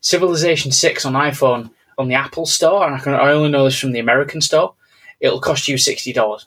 [0.00, 3.78] Civilization 6 on iPhone on the Apple Store, and I, can, I only know this
[3.78, 4.74] from the American store,
[5.22, 6.44] it'll cost you $60.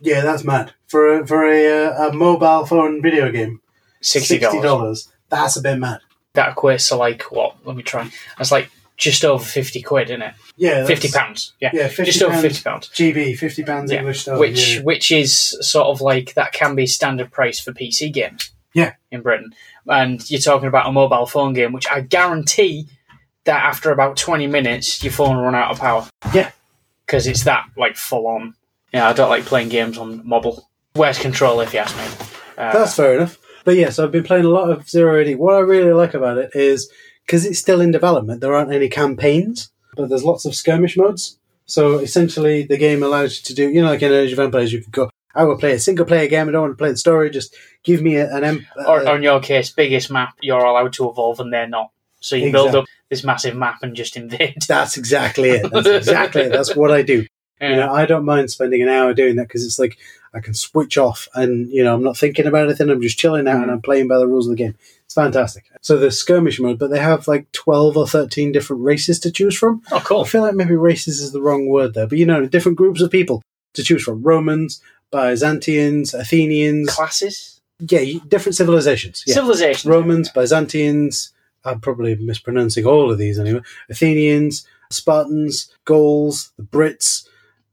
[0.00, 3.60] Yeah, that's mad for a, for a, uh, a mobile phone video game.
[4.02, 5.08] $60.
[5.28, 6.00] That's a bit mad.
[6.34, 7.56] That equates to like, what?
[7.64, 8.10] Let me try.
[8.38, 10.34] That's like just over 50 quid, isn't it?
[10.56, 11.52] Yeah, 50 pounds.
[11.60, 11.70] Yeah.
[11.72, 12.88] Yeah, 50 just over 50 pounds.
[12.88, 14.82] GB, fifty pounds Yeah, English which yeah.
[14.82, 18.50] which is sort of like that can be standard price for PC games.
[18.72, 18.92] Yeah.
[19.10, 19.54] in Britain,
[19.86, 22.86] and you're talking about a mobile phone game, which I guarantee
[23.44, 26.06] that after about 20 minutes, your phone will run out of power.
[26.34, 26.50] Yeah.
[27.06, 28.54] Because it's that like full on.
[28.92, 30.68] Yeah, I don't like playing games on mobile.
[30.94, 32.26] Where's control, if you ask me?
[32.56, 33.38] Uh, That's fair enough.
[33.64, 35.36] But yes, I've been playing a lot of Zero AD.
[35.38, 36.90] What I really like about it is
[37.26, 41.38] because it's still in development, there aren't any campaigns, but there's lots of skirmish modes.
[41.66, 44.72] So essentially, the game allows you to do, you know, like in Age of Empires,
[44.72, 46.48] you could go, I will play a single player game.
[46.48, 47.28] I don't want to play the story.
[47.28, 48.44] Just give me a, an.
[48.44, 51.68] Em- or, uh, or in your case, biggest map, you're allowed to evolve and they're
[51.68, 51.90] not.
[52.20, 54.56] So you build up this massive map and just invade.
[54.68, 55.70] that's exactly it.
[55.70, 56.52] That's exactly it.
[56.52, 57.26] That's what I do.
[57.60, 57.70] Yeah.
[57.70, 59.96] You know, I don't mind spending an hour doing that because it's like
[60.34, 62.90] I can switch off and you know I'm not thinking about anything.
[62.90, 63.72] I'm just chilling out and mm.
[63.72, 64.74] I'm playing by the rules of the game.
[65.04, 65.64] It's fantastic.
[65.80, 69.56] So there's skirmish mode, but they have like twelve or thirteen different races to choose
[69.56, 69.82] from.
[69.90, 70.22] oh, cool.
[70.22, 73.00] I feel like maybe races is the wrong word there, but you know, different groups
[73.00, 73.42] of people
[73.72, 76.90] to choose from: Romans, Byzantians, Athenians.
[76.90, 79.24] Classes, Yeah, different civilizations.
[79.26, 79.34] Yeah.
[79.34, 81.32] civilization, Romans, Byzantians.
[81.66, 83.60] I'm probably mispronouncing all of these anyway.
[83.90, 87.28] Athenians, Spartans, Gauls, the Brits.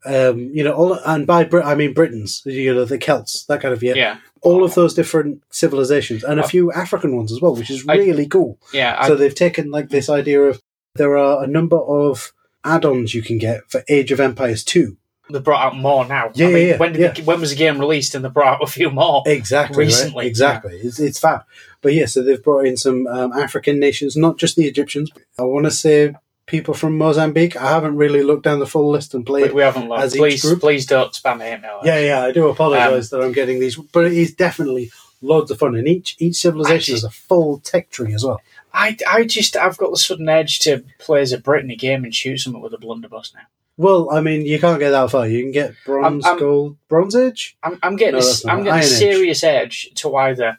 [0.05, 2.41] Um, you know, all and by Brit I mean Britons.
[2.45, 3.93] You know, the Celts, that kind of yeah.
[3.95, 7.85] Yeah, All of those different civilizations, and a few African ones as well, which is
[7.87, 8.57] I- really cool.
[8.73, 8.97] yeah.
[8.99, 10.59] I, so they've taken like this idea of
[10.95, 12.33] there are a number of
[12.65, 14.97] add-ons you can get for Age of Empires two.
[15.29, 16.31] they brought out more now.
[16.35, 17.23] Yeah, I yeah, mean, yeah, when did yeah.
[17.23, 18.13] When was the game released?
[18.13, 19.23] And they brought out a few more.
[19.25, 19.77] Exactly.
[19.77, 19.85] right?
[19.85, 20.75] Recently, Exactly.
[20.75, 21.45] It's, it's fab.
[21.83, 25.11] But yeah, so they've brought in some um, African nations, not just the Egyptians.
[25.37, 26.15] I want to say
[26.47, 27.55] people from Mozambique.
[27.55, 29.51] I haven't really looked down the full list and played.
[29.53, 30.01] we haven't looked.
[30.01, 30.61] as Please, group?
[30.61, 31.81] please don't spam hate mail.
[31.83, 34.91] yeah, yeah, I do apologise Um, that I'm getting these, but it is definitely
[35.21, 35.75] loads of fun.
[35.75, 38.41] And each each civilization I has a full tech tree as well.
[38.73, 41.75] I, I just I've got the sudden edge to play as a Brit in a
[41.75, 43.41] game and shoot someone with a blunderbuss now.
[43.77, 45.27] Well, I mean, you can't get that far.
[45.27, 47.57] You can get bronze, I'm- gold, bronze age.
[47.63, 48.45] I'm, I'm getting No, not.
[48.53, 50.57] I'm getting a serious edge to either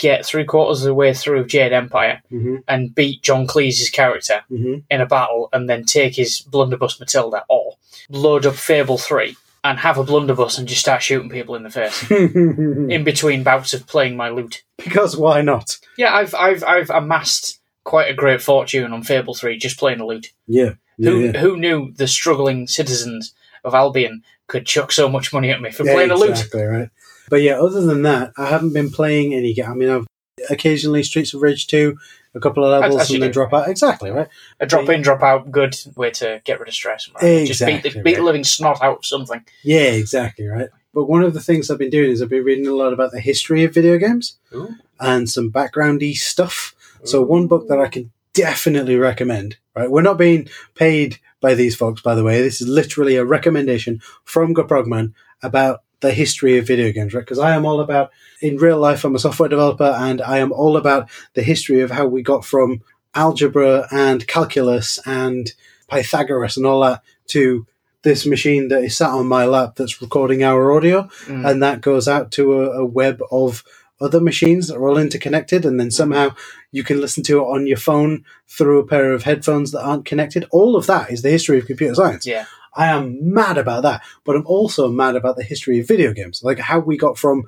[0.00, 4.42] get three quarters of the way through Jade Empire hmm and beat John Cleese's character
[4.48, 7.76] hmm in a battle and then take his blunderbuss Matilda, or
[8.08, 11.70] load up Fable Three and have a blunderbuss and just start shooting people in the
[11.70, 14.62] face in between bouts of playing my lute.
[14.78, 15.78] because why not?
[15.96, 20.06] Yeah, I've I've I've amassed quite a great fortune on Fable Three just playing the
[20.06, 20.32] lute.
[20.46, 20.74] Yeah.
[20.96, 21.38] yeah, Who yeah.
[21.40, 23.34] who knew the struggling citizens
[23.64, 26.30] of Albion could chuck so much money at me for Yeah, playing a lute?
[26.30, 26.88] exactly right.
[27.30, 29.70] But yeah, other than that, I haven't been playing any game.
[29.70, 30.06] I mean, I've
[30.50, 31.96] occasionally Streets of Rage two,
[32.34, 33.34] a couple of levels as you and then do.
[33.34, 33.68] drop out.
[33.68, 34.28] Exactly, right?
[34.58, 37.08] A drop in, drop out, good way to get rid of stress.
[37.14, 37.46] Right?
[37.46, 38.22] Just beat, the, beat the right.
[38.22, 39.44] living snot out of something.
[39.62, 40.68] Yeah, exactly, right.
[40.92, 43.12] But one of the things I've been doing is I've been reading a lot about
[43.12, 44.74] the history of video games Ooh.
[44.98, 46.74] and some backgroundy stuff.
[47.04, 49.90] So one book that I can definitely recommend, right?
[49.90, 52.42] We're not being paid by these folks, by the way.
[52.42, 57.20] This is literally a recommendation from Gaprogman about the history of video games, right?
[57.20, 60.52] Because I am all about, in real life, I'm a software developer and I am
[60.52, 62.82] all about the history of how we got from
[63.14, 65.52] algebra and calculus and
[65.88, 67.66] Pythagoras and all that to
[68.02, 71.48] this machine that is sat on my lap that's recording our audio Mm.
[71.50, 73.62] and that goes out to a, a web of
[74.00, 76.30] other machines that are all interconnected and then somehow
[76.72, 80.06] you can listen to it on your phone through a pair of headphones that aren't
[80.06, 82.46] connected all of that is the history of computer science Yeah.
[82.74, 86.42] I am mad about that but i'm also mad about the history of video games
[86.42, 87.46] like how we got from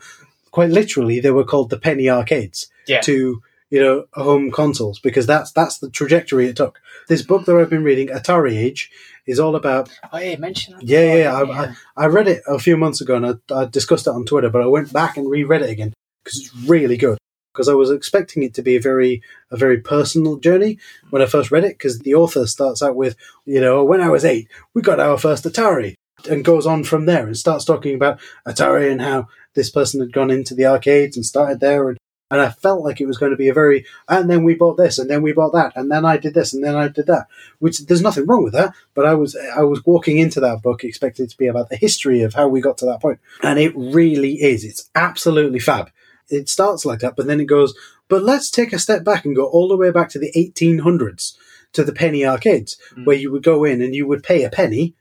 [0.50, 3.00] quite literally they were called the penny arcades Yeah.
[3.02, 7.56] to you know home consoles because that's that's the trajectory it took this book that
[7.56, 8.90] i've been reading atari age
[9.26, 10.82] is all about Oh, yeah, mention that.
[10.82, 11.32] yeah, yeah, yeah.
[11.32, 14.24] I, I, I read it a few months ago and I, I discussed it on
[14.24, 15.92] Twitter, but I went back and reread it again
[16.24, 17.18] because it's really good.
[17.52, 20.78] Because I was expecting it to be a very, a very personal journey
[21.10, 21.78] when I first read it.
[21.78, 25.18] Because the author starts out with, you know, when I was eight, we got our
[25.18, 25.94] first Atari,
[26.30, 30.12] and goes on from there and starts talking about Atari and how this person had
[30.12, 31.98] gone into the arcades and started there and.
[32.30, 34.78] And I felt like it was going to be a very, and then we bought
[34.78, 37.04] this, and then we bought that, and then I did this, and then I did
[37.08, 37.26] that.
[37.58, 40.82] Which there's nothing wrong with that, but I was I was walking into that book
[40.82, 43.58] expecting it to be about the history of how we got to that point, and
[43.58, 44.64] it really is.
[44.64, 45.90] It's absolutely fab.
[46.32, 47.74] It starts like that, but then it goes.
[48.08, 51.36] But let's take a step back and go all the way back to the 1800s
[51.72, 53.06] to the penny arcades, Mm.
[53.06, 54.94] where you would go in and you would pay a penny,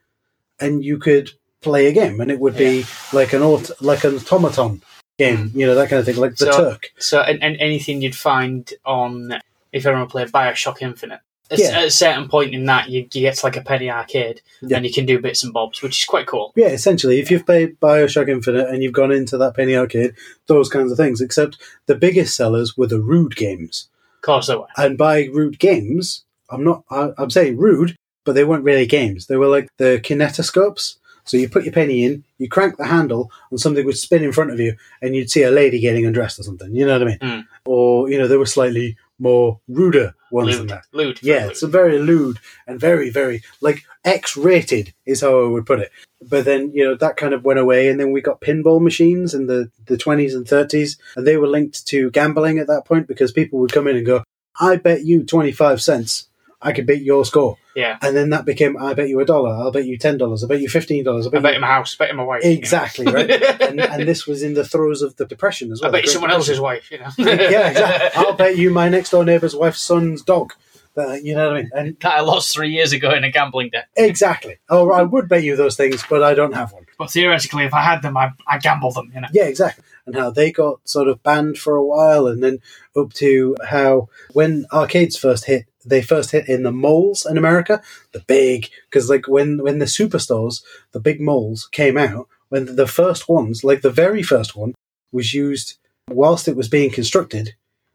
[0.60, 1.30] and you could
[1.60, 4.82] play a game, and it would be like an aut- like an automaton
[5.18, 6.90] game, you know that kind of thing, like the So- Turk.
[6.98, 9.34] So, and, and anything you'd find on
[9.72, 11.20] if everyone played Bioshock Infinite.
[11.52, 11.78] At, Yeah.
[11.78, 14.78] at a certain point in that, you, you get to like a penny arcade, Yeah.
[14.78, 16.52] and you can do bits and bobs, which is quite cool.
[16.56, 20.14] Yeah, essentially, if you've played Bioshock Infinite and you've gone into that penny arcade,
[20.46, 21.20] those kinds of things.
[21.20, 24.66] Except the biggest sellers were the rude games, Of course, they were.
[24.76, 26.84] and by rude games, I'm not.
[26.90, 27.94] I, I'm saying rude,
[28.24, 29.26] but they weren't really games.
[29.26, 30.96] They were like the kinetoscopes.
[31.24, 34.32] So you put your penny in, you crank the handle, and something would spin in
[34.32, 36.74] front of you, and you'd see a lady getting undressed or something.
[36.74, 37.18] You know what I mean?
[37.18, 37.44] Mm.
[37.64, 40.70] Or you know, they were slightly more ruder ones than Lewd.
[40.70, 40.84] that.
[40.92, 41.22] Lewd.
[41.22, 45.78] Yeah, it's a very lewd and very, very like X-rated is how I would put
[45.80, 45.92] it.
[46.20, 49.34] But then you know that kind of went away, and then we got pinball machines
[49.34, 53.06] in the the twenties and thirties, and they were linked to gambling at that point
[53.06, 54.24] because people would come in and go,
[54.60, 56.28] "I bet you twenty five cents,
[56.60, 57.98] I could beat your score," yeah.
[58.02, 60.46] and then that became, "I bet you a dollar, I'll bet you ten dollars, I
[60.46, 62.22] bet you fifteen dollars, I I bet, bet you." in my house, bet in my
[62.24, 62.44] wife.
[62.44, 62.56] you know.
[62.56, 63.30] Exactly right,
[63.62, 65.90] and, and this was in the throes of the depression as well.
[65.90, 67.08] I bet you someone Great else's wife, you know.
[67.18, 68.10] Yeah, exactly.
[68.22, 70.52] I'll bet you my next door neighbour's wife's son's dog.
[70.94, 71.70] Uh, you know what I mean?
[71.74, 73.86] And that I lost three years ago in a gambling debt.
[73.96, 74.58] Exactly.
[74.68, 76.84] Oh, I would bet you those things, but I don't have one.
[76.98, 79.10] But theoretically, if I had them, I I gamble them.
[79.14, 79.28] You know.
[79.32, 79.84] Yeah, exactly.
[80.04, 82.58] And how they got sort of banned for a while, and then
[82.94, 87.82] up to how when arcades first hit, they first hit in the malls in America,
[88.12, 90.62] the big because like when when the superstores,
[90.92, 94.74] the big malls came out, when the first ones, like the very first one,
[95.12, 95.78] was used
[96.10, 97.54] whilst it was being constructed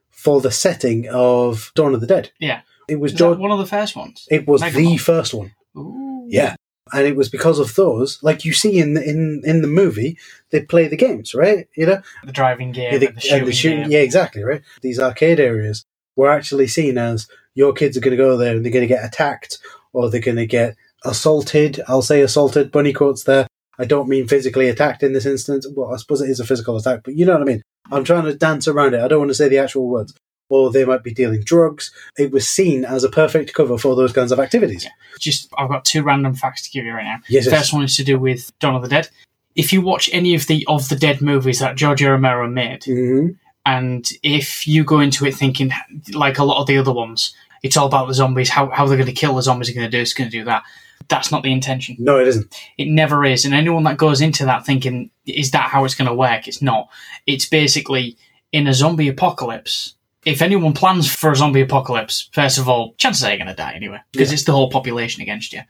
[0.10, 2.32] for the setting of Dawn of the Dead.
[2.40, 2.62] Yeah.
[2.88, 3.38] It was George.
[3.38, 4.28] one of the first ones?
[4.32, 5.52] It was the first one.
[5.78, 6.26] Ooh.
[6.30, 6.56] Yeah.
[6.94, 10.18] And it was because of those, like you see in the, in in the movie,
[10.52, 11.68] they play the games, right?
[11.76, 13.92] You know, The driving game Yeah, the- and the shooting, and the shooting- game.
[13.92, 14.62] yeah, exactly, right.
[14.82, 15.84] These arcade areas
[16.16, 17.28] were actually seen as
[17.58, 19.58] your kids are going to go there and they're going to get attacked
[19.92, 21.82] or they're going to get assaulted.
[21.88, 22.72] I'll say assaulted.
[22.72, 23.48] Bunny quotes there.
[23.80, 25.66] I don't mean physically attacked in this instance.
[25.76, 27.64] Well, I suppose it is a physical attack, but you know what I mean.
[27.92, 29.02] I'm trying to dance around it.
[29.02, 30.14] I don't want to say the actual words.
[30.50, 31.92] Or they might be dealing drugs.
[32.16, 34.88] It was seen as a perfect cover for those kinds of activities.
[35.20, 37.18] Just, I've got two random facts to give you right now.
[37.28, 37.54] Yes, yes.
[37.54, 39.10] First one is to do with Dawn of the Dead.
[39.56, 43.30] If you watch any of the of the Dead movies that George Romero made, hmm
[43.68, 45.72] and if you go into it thinking
[46.14, 48.98] like a lot of the other ones, it's all about the zombies, how how they're
[48.98, 50.64] going to kill the zombies, are going to do this, going to do that.
[51.10, 51.96] That's not the intention.
[52.00, 52.54] No, it isn't.
[52.78, 53.46] It never is.
[53.46, 56.48] And anyone that goes into that thinking, is that how it's going to work?
[56.48, 56.90] It's not.
[57.26, 58.18] It's basically
[58.52, 59.94] in a zombie apocalypse.
[60.26, 63.54] If anyone plans for a zombie apocalypse, first of all, chances are you're going to
[63.54, 64.34] die anyway, because Yeah.
[64.34, 65.62] it's the whole population against you.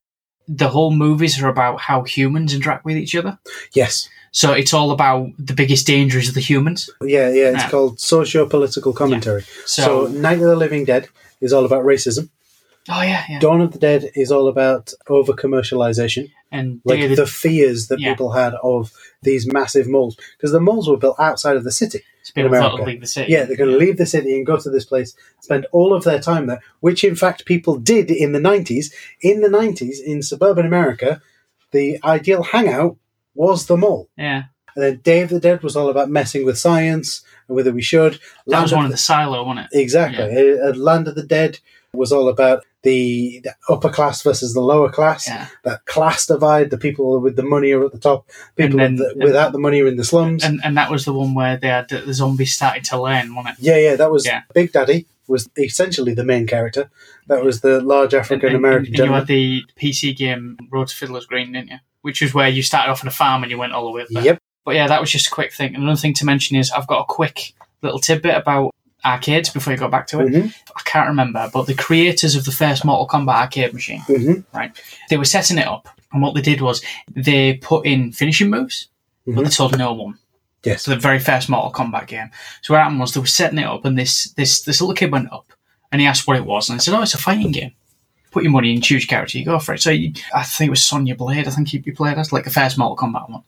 [0.48, 3.38] The whole movies are about how humans interact with each other.
[3.74, 4.10] Yes.
[4.32, 6.90] So it's all about the biggest dangers of the humans.
[7.02, 7.50] Yeah, yeah.
[7.50, 7.70] It's Yeah.
[7.70, 9.44] called socio-political commentary.
[9.66, 11.10] So, So, Night of the Living Dead
[11.42, 12.30] is all about racism.
[12.90, 13.40] oh yeah, yeah.
[13.40, 16.32] Dawn of the Dead is all about over commercialization.
[16.52, 18.12] and like of the fears that Yeah.
[18.14, 22.00] people had of these massive malls because the malls were built outside of the city.
[22.36, 23.00] people in America.
[23.02, 23.32] the city.
[23.32, 26.04] Yeah, they're going to leave the city and go to this place, spend all of
[26.04, 28.94] their time there, which in fact people did in the 90s.
[29.22, 31.22] In the 90s, in suburban America,
[31.72, 32.98] the ideal hangout
[33.34, 34.10] was the mall.
[34.18, 34.44] yeah.
[34.78, 37.82] And then Day of the Dead was all about messing with science and whether we
[37.82, 38.14] should.
[38.14, 39.80] That Land was of one of the- the silo, wasn't it?
[39.82, 40.60] Exactly.
[40.62, 41.58] Uh, Land of the Dead
[41.94, 45.28] was all about the, the upper class versus the lower class.
[45.28, 45.48] Yeah.
[45.64, 46.70] That class divide.
[46.70, 48.30] The people with the money are at the top.
[48.56, 50.44] People then- with the, without the money are in the slums.
[50.44, 53.58] And and that was the one where they had the zombies started to learn, wasn't
[53.58, 53.64] it?
[53.64, 53.96] yeah, yeah.
[53.96, 54.44] That was Yeah.
[54.54, 56.90] Big Daddy was essentially the main character.
[57.28, 61.26] That was the large African American and you had the PC game Road to Fiddler's
[61.26, 61.78] Green, didn't you?
[62.04, 64.04] Which was where you started off on a farm and you went all the way
[64.04, 64.24] up there.
[64.24, 64.40] Yep.
[64.68, 65.74] But yeah, that was just a quick thing.
[65.76, 69.72] And another thing to mention is I've got a quick little tidbit about arcades before
[69.72, 70.28] you go back to it.
[70.28, 70.54] Mhm.
[70.76, 74.44] I can't remember, but the creators of the first Mortal Kombat arcade machine, Mhm.
[74.54, 74.72] right?
[75.10, 76.82] They were setting it up, and what they did was
[77.16, 78.90] they put in finishing moves,
[79.26, 79.44] but Mhm.
[79.46, 80.16] they told no one.
[80.66, 80.84] Yes.
[80.84, 82.30] So the very first Mortal Kombat game.
[82.62, 85.14] So what happened was they were setting it up, and this this this little kid
[85.14, 85.54] went up,
[85.94, 87.72] and he asked what it was, and I said, "Oh, it's a fighting game."
[88.38, 89.82] Put your money in, choose your character, you go for it.
[89.82, 91.48] So you, I think it was Sonya Blade.
[91.48, 93.42] I think you, you played as like the first Mortal Kombat one,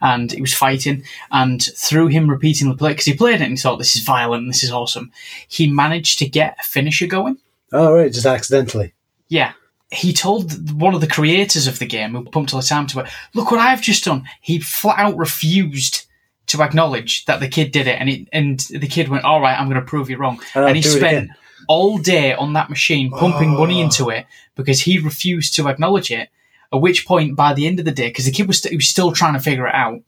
[0.00, 1.04] and he was fighting.
[1.30, 4.46] And through him repeatedly play, because he played it and he thought this is violent,
[4.46, 5.12] this is awesome.
[5.46, 7.36] He managed to get a finisher going.
[7.70, 8.10] Oh, right.
[8.10, 8.94] Just accidentally.
[9.28, 9.52] Yeah.
[9.90, 13.00] He told one of the creators of the game, who pumped all the time to
[13.00, 14.24] it, look what I've just done.
[14.40, 16.06] He flat out refused
[16.46, 19.60] to acknowledge that the kid did it, and it, and the kid went, "All right,
[19.60, 21.30] I'm going to prove you wrong." And and he spent.
[21.74, 23.84] All day on that machine pumping money Oh.
[23.84, 26.28] into it because he refused to acknowledge it.
[26.72, 28.76] At which point, by the end of the day, because the kid was, st- he
[28.76, 30.00] was still trying to figure it out,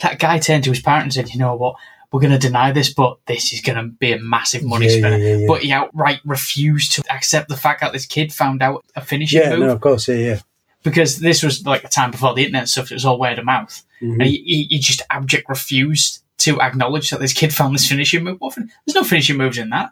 [0.00, 1.76] that guy turned to his parents and said, "You know what?
[2.10, 4.92] We're going to deny this, but this is going to be a massive money Yeah,
[4.98, 5.46] spinner." yeah, yeah, yeah.
[5.46, 9.40] But he outright refused to accept the fact that this kid found out a finishing
[9.42, 10.08] Yeah, move no, of course.
[10.08, 10.38] Yeah, yeah.
[10.82, 12.90] because this was like the time before the internet stuff.
[12.90, 14.12] It was all word of mouth, Mhm.
[14.14, 18.24] and he, he, he just abject refused to acknowledge that this kid found this finishing
[18.24, 18.36] move.
[18.40, 19.90] What fin- There's no finishing moves in that.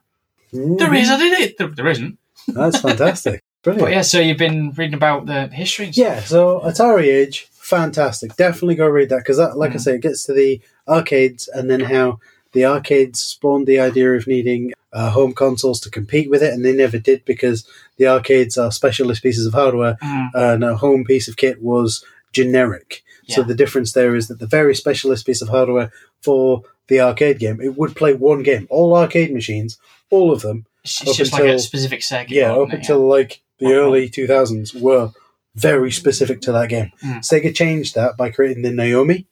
[0.53, 1.09] There is.
[1.11, 1.59] I did it.
[1.59, 2.19] There, there isn't.
[2.49, 3.43] That's fantastic.
[3.63, 3.87] Brilliant.
[3.87, 5.91] But yeah, so you've been reading about the history.
[5.93, 8.35] Yeah, so Atari Age, fantastic.
[8.37, 9.81] Definitely go read that because that, like I Mm.
[9.81, 12.21] say, it gets to the arcades and then how
[12.53, 16.65] the arcades spawned the idea of needing uh, home consoles to compete with it, and
[16.65, 17.65] they never did because
[17.99, 20.31] the arcades are specialist pieces of hardware, Mm.
[20.35, 23.03] and a home piece of kit was generic.
[23.29, 27.39] So the difference there is that the very specialist piece of hardware for the arcade
[27.39, 28.67] game, it would play one game.
[28.69, 29.79] All arcade machines,
[30.11, 32.33] all of them, It's, it's just like a until- specific circuit.
[32.33, 32.75] yeah, up it?
[32.81, 33.75] until like the Uh-huh.
[33.77, 35.13] early 2000s were
[35.55, 36.93] very specific to that game.
[37.03, 37.21] Mm.
[37.21, 39.27] Sega changed that by creating the Naomi.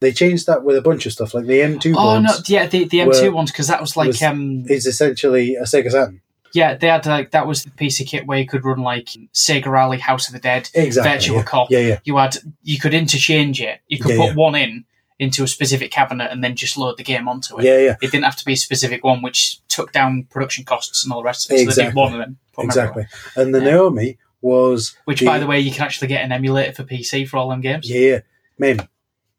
[0.00, 2.84] They changed that with a bunch of stuff, like the M2 Oh no, yeah, the,
[2.84, 6.20] the M2 were- ones because that was like was- um is essentially a Sega Saturn.
[6.54, 9.08] yeah they had like that was the piece of kit where you could run like
[9.34, 11.12] Sega Rally, House of the Dead, Exactly.
[11.12, 11.42] Virtual yeah.
[11.42, 11.70] Cop.
[11.70, 11.98] Yeah, yeah.
[12.04, 13.80] You had you could interchange it.
[13.88, 14.34] You could Yeah, put yeah.
[14.34, 14.84] one in
[15.18, 17.64] into a specific cabinet and then just load the game onto it.
[17.64, 17.96] Yeah, yeah.
[18.00, 21.20] It didn't have to be a specific one, which took down production costs and all
[21.20, 21.58] the rest of it.
[21.58, 22.00] So they did Exactly.
[22.02, 22.38] one of them.
[22.58, 23.06] Exactly.
[23.36, 23.60] And the.
[23.60, 24.96] Naomi was.
[25.04, 27.60] Which, by the way, you can actually get an emulator for PC for all them
[27.60, 27.88] games.
[27.90, 28.18] Yeah, yeah.
[28.58, 28.80] Maybe.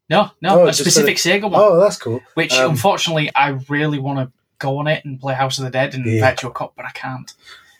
[0.10, 1.54] No, no, Oh, a specific Sega one.
[1.56, 2.20] Oh, that's cool.
[2.34, 5.70] which, um, unfortunately, I really want to go on it and play House of the
[5.72, 6.30] Dead and Yeah.
[6.30, 7.32] Virtual Cop, but I can't.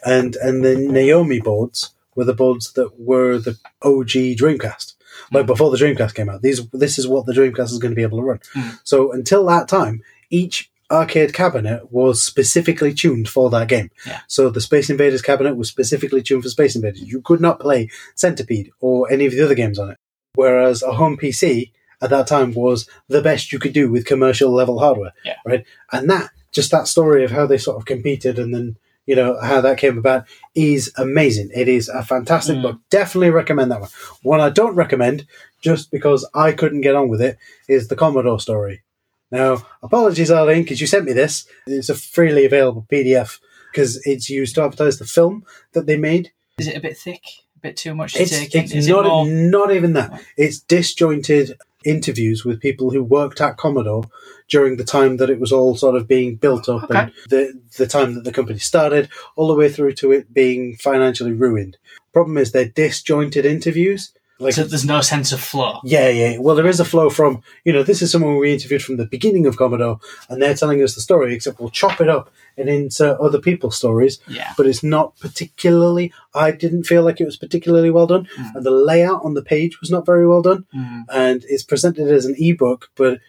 [0.06, 4.94] And and the Naomi boards were the boards that were the OG Dreamcast.
[5.32, 6.42] Like before the Dreamcast came out.
[6.42, 8.40] These this is what the Dreamcast is going to be able to run.
[8.56, 8.80] Mm.
[8.84, 13.92] So until that time, each arcade cabinet was specifically tuned for that game.
[14.06, 14.22] Yeah.
[14.28, 17.02] So the Space Invaders cabinet was specifically tuned for Space Invaders.
[17.02, 19.98] You could not play Centipede or any of the other games on it.
[20.36, 21.72] Whereas a home PC
[22.02, 25.14] at that time was the best you could do with commercial level hardware.
[25.24, 25.36] Yeah.
[25.46, 25.66] Right.
[25.92, 28.78] And that just that story of how they sort of competed and then
[29.10, 30.22] you know how that came about
[30.54, 31.50] is amazing.
[31.62, 32.62] It is a fantastic Mm.
[32.62, 32.78] book.
[32.92, 33.90] Definitely recommend that one.
[34.22, 35.26] One I don't recommend
[35.68, 37.38] just because I couldn't get on with it
[37.68, 38.84] is the Commodore story.
[39.32, 41.46] Now, apologies, Arlene, because you sent me this.
[41.66, 43.40] It's a freely available PDF
[43.72, 45.44] because it's used to advertise the film
[45.74, 46.32] that they made.
[46.60, 47.24] Is it a bit thick?
[47.58, 50.22] A bit too much to It's, take it's Is not it not even that.
[50.38, 54.04] It's disjointed interviews with people who worked at Commodore
[54.48, 57.88] during the time that it was all sort of being built up and the the
[57.88, 61.78] time that the company started, all the way through to it being financially ruined.
[62.14, 64.12] Problem is they're disjointed interviews.
[64.40, 65.82] Like So there's no sense of flow.
[65.84, 66.38] yeah, yeah.
[66.38, 69.06] Well, there is a flow from, you know, this is someone we interviewed from the
[69.06, 72.70] beginning of Commodore, and they're telling us the story, except we'll chop it up and
[72.70, 74.54] insert other people's stories, Yeah.
[74.58, 78.28] but it's not particularly, I didn't feel like it was particularly well done.
[78.38, 78.56] Mm.
[78.56, 80.66] And the layout on the page was not very well done.
[80.76, 81.04] Mm.
[81.12, 83.20] And it's presented as an ebook, but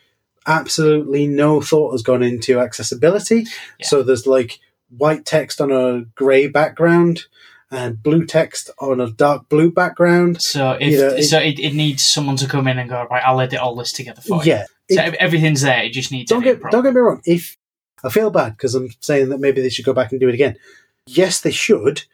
[0.47, 3.47] absolutely no thought has gone into accessibility.
[3.79, 3.87] Yeah.
[3.87, 4.59] So there's like
[4.97, 7.25] white text on a grey background.
[7.71, 10.43] And blue text on a dark blue background.
[10.43, 13.07] So if You know, it- so, it, it needs someone to come in and go
[13.11, 13.23] right.
[13.25, 14.53] I'll edit all this together for you.
[14.53, 14.65] Yeah.
[14.91, 15.83] So It- everything's there.
[15.85, 16.29] It just needs.
[16.31, 17.21] don't get don't get me wrong.
[17.25, 17.57] If
[18.03, 20.35] I feel bad because I'm saying that maybe they should go back and do it
[20.35, 20.57] again.
[21.07, 22.05] Yes, they should,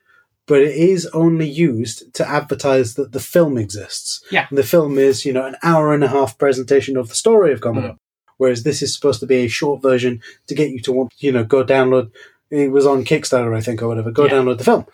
[0.46, 4.22] but it is only used to advertise that the film exists.
[4.30, 4.46] Yeah.
[4.50, 7.52] And the film is you know an hour and a half presentation of the story
[7.52, 7.98] of Commodore, Mm.
[8.36, 11.32] whereas this is supposed to be a short version to get you to want you
[11.32, 12.11] know go download.
[12.50, 14.11] It was on Kickstarter, I think, or whatever.
[14.12, 14.32] Go Yeah.
[14.34, 14.86] download the film.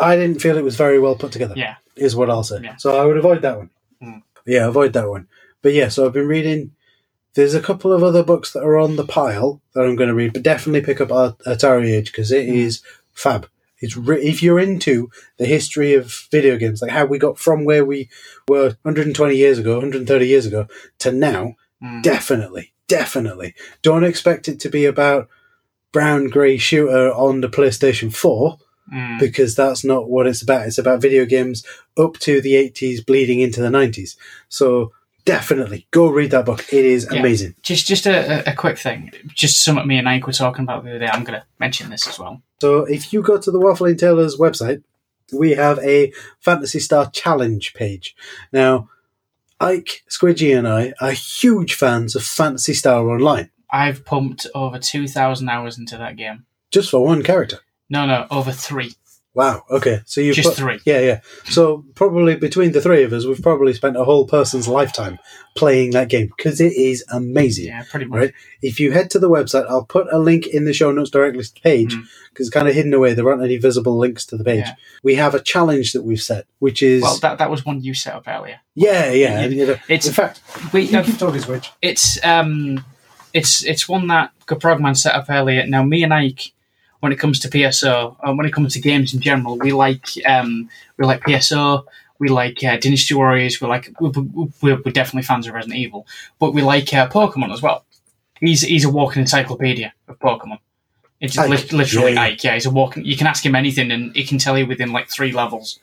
[0.00, 1.54] I didn't feel it was very well put together.
[1.56, 1.76] Yeah.
[1.96, 2.60] is what I'll say.
[2.62, 2.76] Yeah.
[2.76, 3.70] So I would avoid that one.
[4.02, 4.22] Mm.
[4.46, 5.28] Yeah, avoid that one.
[5.62, 6.72] But yeah, so I've been reading.
[7.34, 10.14] There's a couple of other books that are on the pile that I'm going to
[10.14, 12.82] read, but definitely pick up Atari Age because it is
[13.12, 13.48] fab.
[13.80, 17.64] It's re- if you're into the history of video games, like how we got from
[17.66, 18.08] where we
[18.48, 20.66] were 120 years ago, 130 years ago
[21.00, 22.02] to now, Mm.
[22.02, 23.54] definitely, definitely.
[23.82, 25.28] Don't expect it to be about
[25.92, 28.56] brown grey shooter on the PlayStation 4
[28.92, 29.18] Mm.
[29.18, 30.66] because that's not what it's about.
[30.66, 31.64] It's about video games
[31.98, 34.16] up to the 80s, bleeding into the 90s.
[34.48, 34.92] So
[35.24, 36.64] definitely go read that book.
[36.72, 37.18] It is Yeah.
[37.18, 37.54] amazing.
[37.62, 39.10] Just just a, a- quick thing.
[39.34, 41.08] Just something me and Ike were talking about the other day.
[41.08, 42.42] I'm going to mention this as well.
[42.60, 44.82] So if you go to the Waffling Taylors website,
[45.32, 48.14] we have a Phantasy Star Challenge page.
[48.52, 48.88] Now,
[49.60, 55.08] Ike, Squidgy, and I are huge fans of Phantasy Star Online, I've pumped over two
[55.08, 56.44] thousand hours into that game.
[56.70, 57.58] just for one character.
[57.90, 58.92] No, no, over three.
[59.34, 59.64] Wow.
[59.70, 60.00] Okay.
[60.06, 60.80] So you Just three.
[60.86, 61.20] Yeah, yeah.
[61.44, 65.18] So probably between the three of us, we've probably spent a whole person's lifetime
[65.54, 67.66] playing that game because it is amazing.
[67.66, 68.18] Yeah, pretty much.
[68.18, 68.32] Right.
[68.62, 71.44] If you head to the website, I'll put a link in the show notes directly
[71.44, 72.04] to the page Mm.
[72.30, 73.12] because it's kind of hidden away.
[73.12, 74.64] There aren't any visible links to the page.
[74.64, 74.74] Yeah.
[75.02, 77.92] We have a challenge that we've set, which is Well, that that was one you
[77.92, 78.60] set up earlier.
[78.74, 79.44] yeah, yeah.
[79.44, 80.40] You- you know, it's- in fact,
[80.72, 81.70] We you keep talking, Switch.
[81.82, 82.82] it's um
[83.34, 85.66] it's it's one that Progman set up earlier.
[85.66, 86.52] Now me and Ike,
[87.00, 90.06] when it comes to PSO, and when it comes to games in general, we like
[90.26, 91.84] um we like PSO.
[92.18, 93.60] We like uh, Dynasty Warriors.
[93.60, 96.06] We like we- we- we're, we're definitely fans of Resident Evil,
[96.38, 97.84] but we like uh, Pokemon as well.
[98.40, 100.58] He's he's a walking encyclopedia of Pokemon.
[101.20, 101.48] It's Ike.
[101.50, 102.32] lit- literally Yeah, yeah.
[102.32, 102.44] Ike.
[102.44, 103.04] Yeah, he's a walking.
[103.04, 105.78] You can ask him anything, and he can tell you within like three levels.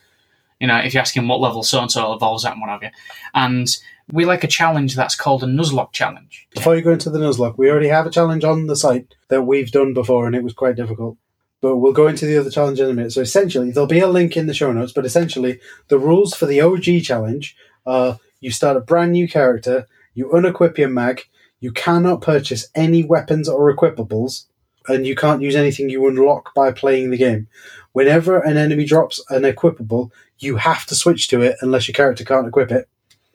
[0.60, 2.70] You know, if you ask him what level so and so evolves at and what
[2.70, 2.90] have you.
[3.36, 3.68] And
[4.12, 6.48] we like a challenge that's called a Nuzlocke challenge.
[6.54, 9.44] Before you go into the Nuzlocke, we already have a challenge on the site that
[9.44, 11.18] we've done before, and it was quite difficult.
[11.62, 13.14] But we'll go into the other challenge in a minute.
[13.14, 14.92] So essentially, there'll be a link in the show notes.
[14.92, 19.88] But essentially, the rules for the OG challenge are: you start a brand new character,
[20.14, 21.22] you unequip your mag,
[21.62, 24.48] you cannot purchase any weapons or equipables,
[24.90, 27.48] and you can't use anything you unlock by playing the game.
[27.94, 32.26] Whenever an enemy drops an equipable, you have to switch to it unless your character
[32.26, 32.90] can't equip it.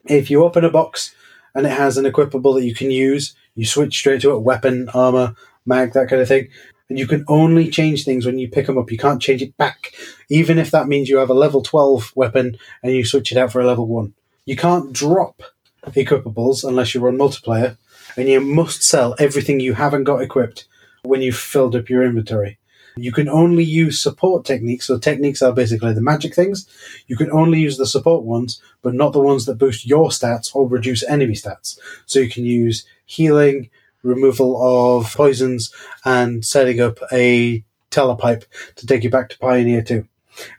[0.05, 1.13] If you open a box
[1.53, 4.89] and it has an equipable that you can use, you switch straight to it weapon,
[4.93, 5.35] armor,
[5.65, 6.49] mag, that kind of thing.
[6.89, 8.91] And you can only change things when you pick them up.
[8.91, 9.93] You can't change it back,
[10.29, 13.51] even if that means you have a level 12 weapon and you switch it out
[13.51, 14.13] for a level 1.
[14.45, 15.43] You can't drop
[15.85, 17.77] equipables unless you run multiplayer,
[18.17, 20.67] and you must sell everything you haven't got equipped
[21.03, 22.57] when you've filled up your inventory.
[22.95, 24.87] You can only use support techniques.
[24.87, 26.67] So techniques are basically the magic things.
[27.07, 30.55] You can only use the support ones, but not the ones that boost your stats
[30.55, 31.79] or reduce enemy stats.
[32.05, 33.69] So you can use healing,
[34.03, 35.73] removal of poisons,
[36.05, 40.07] and setting up a telepipe to take you back to Pioneer 2.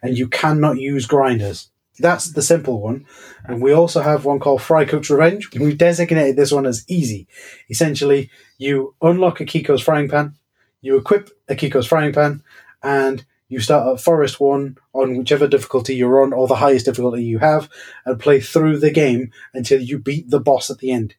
[0.02, 1.70] And you cannot use grinders.
[1.98, 3.06] That's the simple one.
[3.44, 5.50] And we also have one called Fry Cook's Revenge.
[5.54, 7.26] We've designated this one as easy.
[7.68, 10.34] Essentially, you unlock a Kiko's frying pan,
[10.80, 12.42] you equip a Kiko's frying pan,
[12.82, 17.24] and you start at Forest 1 on whichever difficulty you're on, or the highest difficulty
[17.24, 17.68] you have,
[18.06, 21.14] and play through the game until you beat the boss at the end.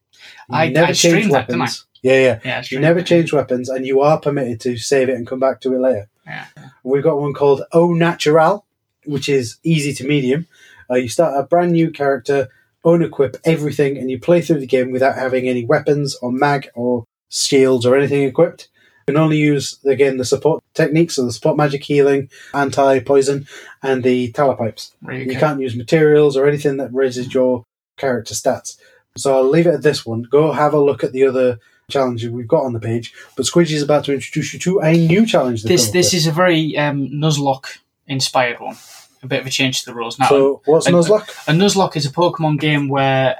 [0.49, 1.67] You I- I streamed that, I?
[2.03, 2.39] Yeah, yeah.
[2.43, 5.61] Yeah, You never change weapons, and you are permitted to save it and come back
[5.61, 6.07] to it later.
[6.25, 6.45] Yeah.
[6.83, 8.65] We've got one called Au Natural,
[9.05, 10.47] which is easy to medium.
[10.89, 12.49] Uh, you start a brand new character,
[12.85, 17.05] unequip everything, and you play through the game without having any weapons or mag or
[17.29, 18.69] shields or anything equipped.
[19.07, 23.47] You can only use, again, the support techniques, so the support magic healing, anti poison,
[23.81, 24.93] and the telepipes.
[25.01, 27.65] Really You can't use materials or anything that raises your
[27.97, 28.77] character stats.
[29.17, 30.23] So I'll leave it at this one.
[30.23, 33.13] Go have a look at the other challenges we've got on the page.
[33.35, 35.63] But Squidgy is about to introduce you to a new challenge.
[35.63, 38.77] This this is a very um, Nuzlocke inspired one.
[39.23, 40.17] A bit of a change to the rules.
[40.17, 41.29] Now, So what's and- Nuzlocke?
[41.47, 43.37] a Nuzlocke is a Pokemon game where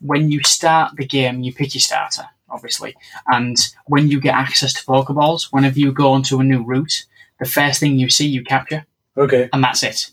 [0.00, 2.94] when you start the game, you pick your starter, obviously,
[3.28, 7.04] and when you get access to Pokeballs, whenever you go onto a new route,
[7.40, 8.84] the first thing you see, you capture,
[9.16, 10.10] Okay, and that's it.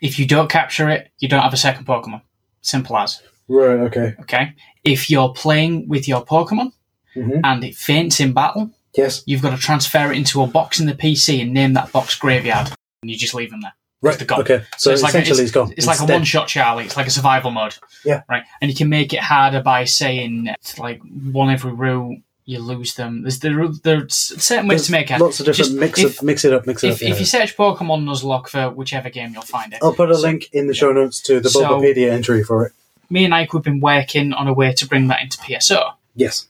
[0.00, 2.22] If you don't capture it, you don't have a second Pokemon.
[2.62, 3.22] Simple as.
[3.48, 3.80] right.
[3.80, 4.14] Okay.
[4.20, 4.52] Okay.
[4.84, 6.72] If you're playing with your Pokemon
[7.16, 7.40] Mhm.
[7.44, 9.22] and it faints in battle, Yes.
[9.26, 12.14] you've got to transfer it into a box in the PC and name that box
[12.16, 12.68] Graveyard,
[13.02, 13.74] and you just leave them there.
[14.02, 14.26] Right.
[14.26, 14.40] gone.
[14.40, 14.62] Okay.
[14.78, 15.72] So, it's like a- essentially, it's gone.
[15.76, 16.84] It's like a one shot Charlie.
[16.84, 17.76] It's like a survival mode.
[18.04, 18.22] Yeah.
[18.28, 18.44] Right.
[18.60, 22.94] And you can make it harder by saying it's like one every route, you lose
[22.94, 23.22] them.
[23.22, 25.20] There's there, there's certain ways There's to make it.
[25.20, 27.00] Lots of different Just mix, if, it, mix it up, mix it if, up.
[27.02, 27.10] yeah.
[27.10, 29.80] if you search Pokemon Nuzlocke for whichever game, you'll find it.
[29.82, 32.64] I'll put a So- link in the show notes to the So- Bulbapedia entry for
[32.66, 32.72] it.
[33.10, 35.92] Me and Ike, we've been working on a way to bring that into PSO.
[36.14, 36.46] Yes.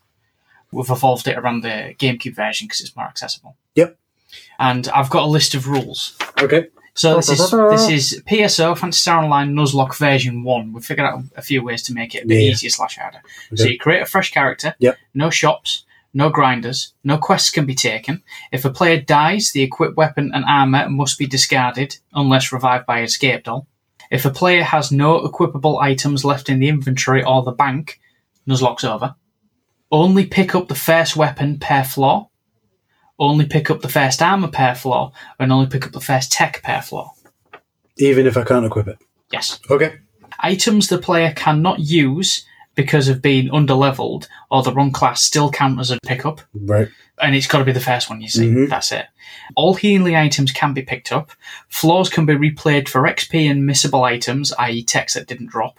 [0.73, 3.57] We've evolved it around the GameCube version because it's more accessible.
[3.75, 3.97] Yep.
[4.59, 6.17] And I've got a list of rules.
[6.41, 6.69] Okay.
[6.95, 10.73] So this is this is PSO Phantasy Star Online Nuzlocke version one.
[10.73, 12.51] We've figured out a few ways to make it a bit Yeah.
[12.51, 13.23] easier slash harder.
[13.55, 13.73] So Okay.
[13.73, 14.75] you create a fresh character.
[14.81, 14.97] Yep.
[15.15, 15.85] No shops.
[16.13, 16.93] No grinders.
[17.05, 18.23] No quests can be taken.
[18.51, 22.99] If a player dies, the equipped weapon and armor must be discarded unless revived by
[22.99, 23.69] a scape doll.
[24.11, 28.01] If a player has no equipable items left in the inventory or the bank,
[28.49, 29.15] Nuzlocke's over.
[29.93, 32.30] Only pick up the first weapon per floor.
[33.21, 36.63] Only pick up the first armor pair floor, and only pick up the first tech
[36.63, 37.13] pair floor.
[37.99, 38.99] Even if I can't equip it.
[39.31, 39.61] Yes.
[39.71, 39.99] Okay.
[40.41, 45.79] Items the player cannot use because of being underleveled or the wrong class still count
[45.79, 46.89] as a pickup, Right.
[47.21, 48.47] and it's got to be the first one you see.
[48.49, 48.71] Mhm.
[48.71, 49.07] That's it.
[49.55, 51.33] All healing items can be picked up.
[51.69, 55.79] Floors can be replayed for XP and missable items, i.e., techs that didn't drop,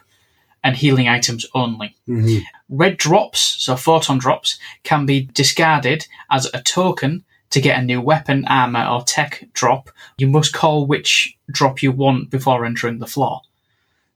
[0.64, 1.96] and healing items only.
[2.06, 2.38] hmm
[2.70, 8.02] Red drops, so photon drops, can be discarded as a token to get a new
[8.02, 9.90] weapon, armor, or tech drop.
[10.18, 13.42] You must call which drop you want before entering the floor.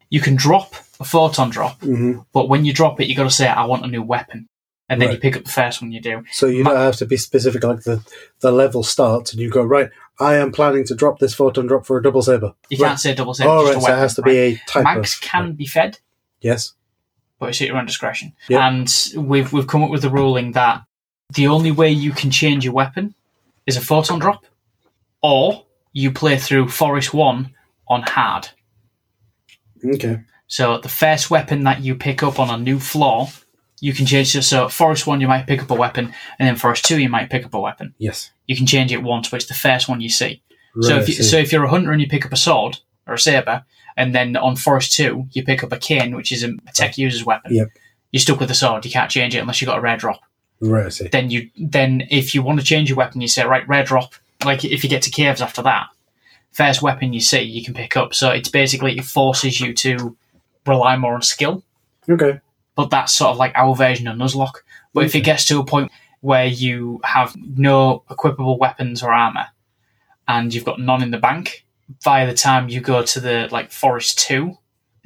[0.10, 3.30] You can drop a photon drop, hmm but when you drop it, you've got to
[3.30, 4.48] say, "I want a new weapon,"
[4.88, 6.24] and then you pick up the first one you do.
[6.32, 7.64] So you Ma- don't have to be specific.
[7.64, 8.02] Like the
[8.40, 9.90] the level starts, and you go right.
[10.20, 12.54] I am planning to drop this photon drop for a double saber.
[12.70, 12.90] You Right.
[12.90, 13.50] can't say double saber.
[13.50, 13.78] Oh, just right.
[13.78, 14.32] a So it has to right?
[14.32, 15.22] be a type Mags of.
[15.22, 16.00] can be fed,
[16.40, 16.74] Yes.
[17.40, 18.32] but it's at your own discretion.
[18.48, 18.66] Yeah.
[18.66, 20.84] And we've we've come up with the ruling that
[21.34, 23.14] the only way you can change your weapon
[23.66, 24.46] is a photon drop,
[25.22, 27.54] or you play through Forest One
[27.88, 28.50] on hard.
[29.84, 30.22] Okay.
[30.48, 33.28] So the first weapon that you pick up on a new floor,
[33.80, 34.44] you can change it.
[34.44, 37.30] So Forest One, you might pick up a weapon, and then Forest Two, you might
[37.30, 37.96] pick up a weapon.
[37.98, 38.32] Yes.
[38.48, 40.44] You can change it once, but it's the first one you see.
[40.82, 42.80] so Right, if you, so, if you're a hunter and you pick up a sword
[43.08, 43.66] or a saber,
[43.98, 47.26] and then on Forest Two you pick up a cane, which is a tech user's
[47.26, 47.54] weapon.
[47.54, 47.70] Yep.
[48.12, 48.86] You're stuck with the sword.
[48.86, 50.22] You can't change it unless you've got a rare drop.
[50.60, 51.02] Right.
[51.12, 54.14] Then you then if you want to change your weapon, you say right rare drop.
[54.44, 55.88] Like if you get to caves after that,
[56.52, 58.14] first weapon you see you can pick up.
[58.14, 60.16] So it's basically it forces you to
[60.66, 61.64] rely more on skill.
[62.10, 62.40] Okay.
[62.76, 64.60] But that's sort of like our version of Nuzlocke.
[64.94, 65.92] But if it gets to a point
[66.22, 69.48] where you have no equipable weapons or armor,
[70.28, 71.66] and you've got none in the bank,
[72.04, 74.58] by the time you go to the like Forest Two,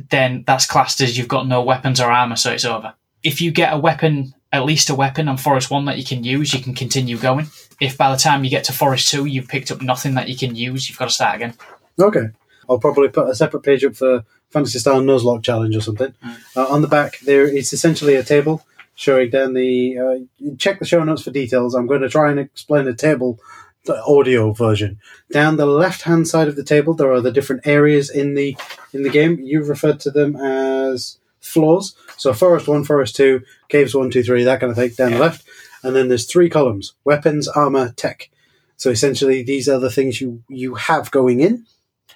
[0.10, 2.94] then that's classed as you've got no weapons or armor, so it's over.
[3.22, 6.24] If you get a weapon, at least a weapon on Forest One that you can
[6.24, 7.48] use, you can continue going.
[7.80, 10.38] If by the time you get to Forest Two, you've picked up nothing that you
[10.38, 11.54] can use, you've got to start again.
[12.00, 12.30] Okay.
[12.70, 16.14] I'll probably put a separate page up for Phantasy Star Nuzlocke Challenge or something.
[16.56, 18.64] Uh, on the back, there it's essentially a table
[18.96, 19.98] showing down the.
[19.98, 21.74] Uh, check the show notes for details.
[21.74, 23.40] I'm going to try and explain the table,
[23.86, 25.00] the audio version.
[25.32, 28.56] Down the left hand side of the table, there are the different areas in the
[28.94, 29.40] in the game.
[29.40, 31.96] You've referred to them as floors.
[32.18, 34.92] So forest one, forest two, caves one, two, three, that kind of thing.
[34.92, 35.46] Down the left,
[35.84, 38.30] and then there's three columns: weapons, armor, tech.
[38.78, 41.66] So essentially, these are the things you you have going in.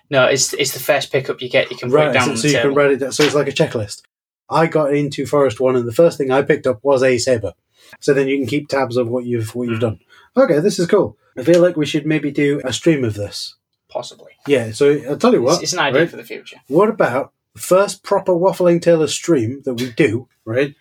[0.10, 1.72] No, it's it's the first pickup you get.
[1.72, 3.12] You can Right, so, so you can write it down.
[3.12, 4.04] So it's like a checklist.
[4.50, 7.54] I got into Forest One, and the first thing I picked up was a saber.
[8.00, 9.82] So then you can keep tabs of what you've what you've hmm.
[9.82, 10.00] done.
[10.38, 11.18] Okay, this is cool.
[11.38, 13.56] I feel like we should maybe do a stream of this.
[13.90, 14.32] possibly.
[14.48, 14.72] Yeah.
[14.72, 15.56] So I'll tell you what.
[15.56, 16.10] It's, it's an idea right?
[16.10, 16.58] for the future.
[16.68, 20.28] What about the first proper Waffling Taylor stream that we do?
[20.46, 20.76] Right.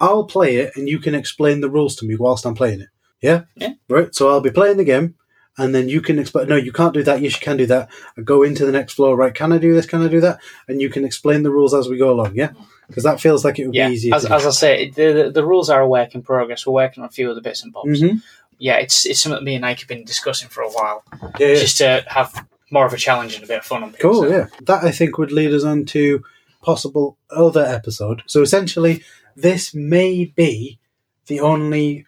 [0.00, 2.88] I'll play it, and you can explain the rules to me whilst I'm playing it.
[3.22, 3.42] Yeah.
[3.54, 3.74] Yeah.
[3.88, 4.14] Right.
[4.14, 5.14] So I'll be playing the game.
[5.58, 6.48] And then you can explain.
[6.48, 7.22] No, you can't do that.
[7.22, 7.88] Yes, you can do that.
[8.18, 9.16] I go into the next floor.
[9.16, 9.32] Right?
[9.34, 9.86] Can I do this?
[9.86, 10.38] Can I do that?
[10.68, 12.34] And you can explain the rules as we go along.
[12.34, 12.50] Yeah,
[12.88, 14.14] because that feels like it would Yeah, be easier.
[14.14, 16.66] as, as I say, the, the the rules are a work in progress.
[16.66, 18.02] We're working on a few of the bits and bobs.
[18.02, 18.20] Mhm.
[18.58, 21.02] Yeah, it's it's something me and Ike have been discussing for a while,
[21.40, 21.54] Yeah, yeah.
[21.54, 23.92] just to have more of a challenge and a bit of fun on.
[23.92, 24.46] Cool, So, yeah.
[24.62, 26.22] That I think would lead us on to
[26.62, 28.22] possible other episode.
[28.26, 29.04] So essentially,
[29.36, 30.78] this may be
[31.26, 32.06] the only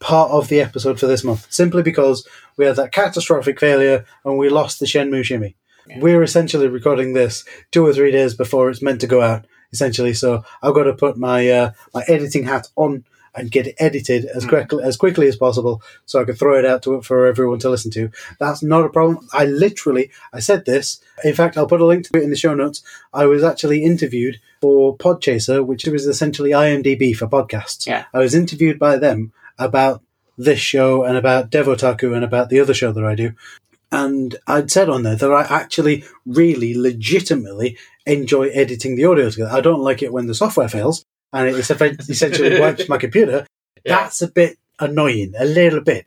[0.00, 4.38] part of the episode for this month, simply because we had that catastrophic failure and
[4.38, 5.56] we lost the Shenmue Shimmy.
[5.88, 6.00] Yeah.
[6.00, 9.46] We're essentially recording this two or three days before it's meant to go out.
[9.70, 13.04] Essentially, so I've got to put my uh, my editing hat on
[13.38, 14.48] and get it edited as Mm.
[14.48, 17.70] quickly as quickly as possible, so I can throw it out to for everyone to
[17.70, 18.10] listen to.
[18.38, 19.26] That's not a problem.
[19.32, 21.00] I literally, I said this.
[21.24, 22.82] In fact, I'll put a link to it in the show notes.
[23.12, 27.86] I was actually interviewed for Podchaser, which was essentially IMDb for podcasts.
[27.86, 28.04] Yeah.
[28.12, 30.02] I was interviewed by them about
[30.36, 33.32] this show and about Devotaku and about the other show that I do.
[33.90, 37.76] And I'd said on there that I actually really legitimately
[38.06, 39.50] enjoy editing the audio together.
[39.50, 41.56] I don't like it when the software fails and it
[42.10, 43.46] essentially wipes my computer.
[43.84, 43.96] Yeah.
[44.00, 46.06] That's a bit annoying, a little bit,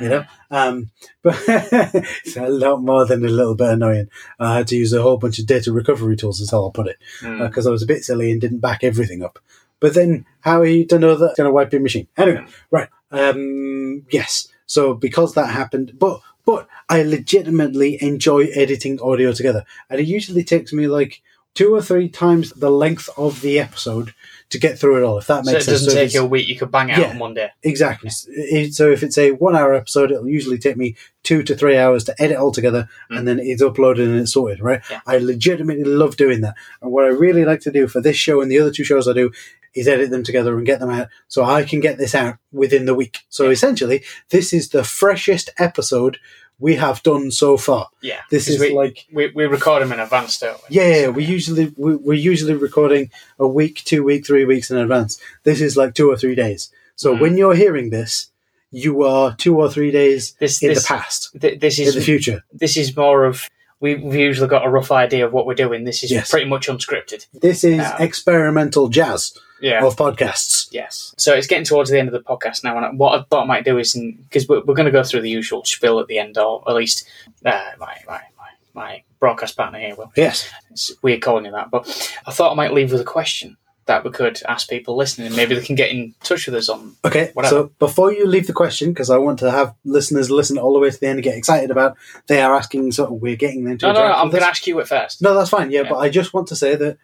[0.00, 0.24] you know.
[0.50, 0.90] Um,
[1.22, 4.08] but it's a lot more than a little bit annoying.
[4.38, 6.88] I had to use a whole bunch of data recovery tools, is how I'll put
[6.88, 7.46] it, Mm.
[7.46, 9.38] because I was a bit silly and didn't back everything up.
[9.80, 12.08] But then, how are you to know that it's going to wipe your machine?
[12.16, 12.88] Anyway, right.
[13.10, 14.48] Um, yes.
[14.66, 20.42] So because that happened, but but I legitimately enjoy editing audio together, and it usually
[20.44, 21.22] takes me like
[21.58, 24.14] two or three times the length of the episode
[24.48, 25.18] to get through it all.
[25.18, 26.46] If that makes sense, So it doesn't So if take it's- you a week.
[26.46, 27.10] You could bang it out Yeah.
[27.10, 27.48] on one day.
[27.64, 28.10] Exactly.
[28.28, 30.94] It- So if it's a one hour episode, it'll usually take me
[31.24, 33.24] two to three hours to edit all together and mm.
[33.24, 34.80] then it's uploaded and it's sorted, right?
[34.88, 35.00] Yeah.
[35.04, 36.54] I legitimately love doing that.
[36.80, 39.08] And what I really like to do for this show and the other two shows
[39.08, 39.32] I do
[39.74, 42.86] is edit them together and get them out so I can get this out within
[42.86, 43.18] the week.
[43.30, 46.18] So essentially, this is the freshest episode
[46.60, 47.88] we have done so far.
[48.02, 48.20] Yeah.
[48.30, 50.76] this is we, like we, we record them in advance, don't we?
[50.76, 54.76] yeah, yeah, we usually we, we're usually recording a week, two week, three weeks in
[54.76, 55.20] advance.
[55.44, 56.70] This is like two or three days.
[56.96, 57.20] So Mm.
[57.20, 58.30] when you're hearing this,
[58.72, 62.00] you are two or three days This in this, the past, th- this in the
[62.00, 62.42] future.
[62.52, 63.48] this is more of
[63.80, 65.84] we, we've usually got a rough idea of what we're doing.
[65.84, 66.28] This is Yes.
[66.30, 67.26] pretty much unscripted.
[67.32, 67.96] This is Yeah.
[68.02, 69.84] experimental jazz Yeah.
[69.84, 70.68] of podcasts.
[70.70, 71.14] Yes.
[71.18, 73.46] So it's getting towards the end of the podcast now, and what I thought I
[73.46, 73.94] might do is
[74.28, 76.74] because we're, we're going to go through the usual spiel at the end, or at
[76.76, 77.08] least
[77.44, 80.12] uh, my, my my my broadcast partner here will.
[80.16, 80.48] Yes.
[80.70, 81.86] It's weird calling you that, but
[82.26, 83.56] I thought I might leave with a question
[83.86, 85.34] that we could ask people listening.
[85.34, 86.94] Maybe they can get in touch with us on.
[87.06, 87.30] Okay.
[87.32, 87.50] Whatever.
[87.54, 90.78] So before you leave the question, because I want to have listeners listen all the
[90.78, 91.96] way to the end and get excited about,
[92.26, 92.92] they are asking.
[92.92, 94.12] So we're getting them to No, no, no.
[94.12, 95.22] I'm going to ask you it first.
[95.22, 95.70] No, that's fine.
[95.70, 95.88] Yeah, Yeah.
[95.88, 96.98] but I just want to say that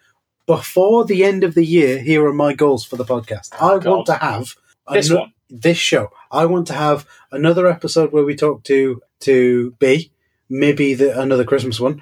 [0.45, 3.53] before the end of the year, here are my goals for the podcast.
[3.53, 3.89] I oh, God.
[3.91, 4.55] want to have
[4.91, 5.33] This ano- one.
[5.49, 6.09] this show.
[6.31, 10.11] I want to have another episode where we talk to to B,
[10.49, 12.01] maybe the, another Christmas one.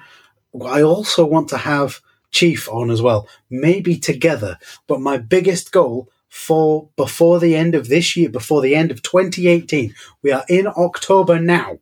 [0.66, 4.58] I also want to have Chief on as well, maybe together.
[4.88, 9.02] But my biggest goal for before the end of this year, before the end of
[9.02, 11.78] 2018, we are in October now.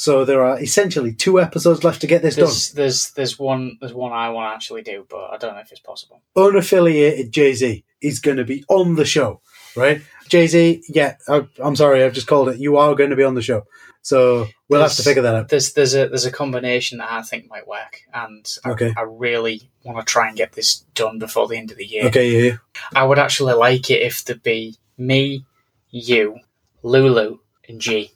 [0.00, 2.44] So there are essentially two episodes left to get this done.
[2.44, 5.60] There's, there's there's one there's one I want to actually do, but I don't know
[5.60, 6.22] if it's possible.
[6.36, 9.40] unaffiliated Jay Z is going to be on the show,
[9.74, 10.00] right?
[10.28, 12.60] Jay Z, yeah, I, I'm sorry, I've just called it.
[12.60, 13.66] You are going to be on the show,
[14.02, 15.48] so we'll have to figure that out.
[15.48, 18.94] There's there's a there's a combination that I think might work, and I, Okay.
[18.96, 22.04] I really want to try and get this done before the end of the year.
[22.06, 22.56] Okay, yeah, yeah.
[22.94, 25.44] I would actually like it if there'd be me,
[25.90, 26.38] you,
[26.84, 27.38] Lulu,
[27.68, 28.12] and G.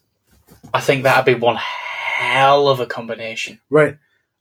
[0.74, 3.60] I think that'd be one hell of a combination.
[3.70, 3.96] right.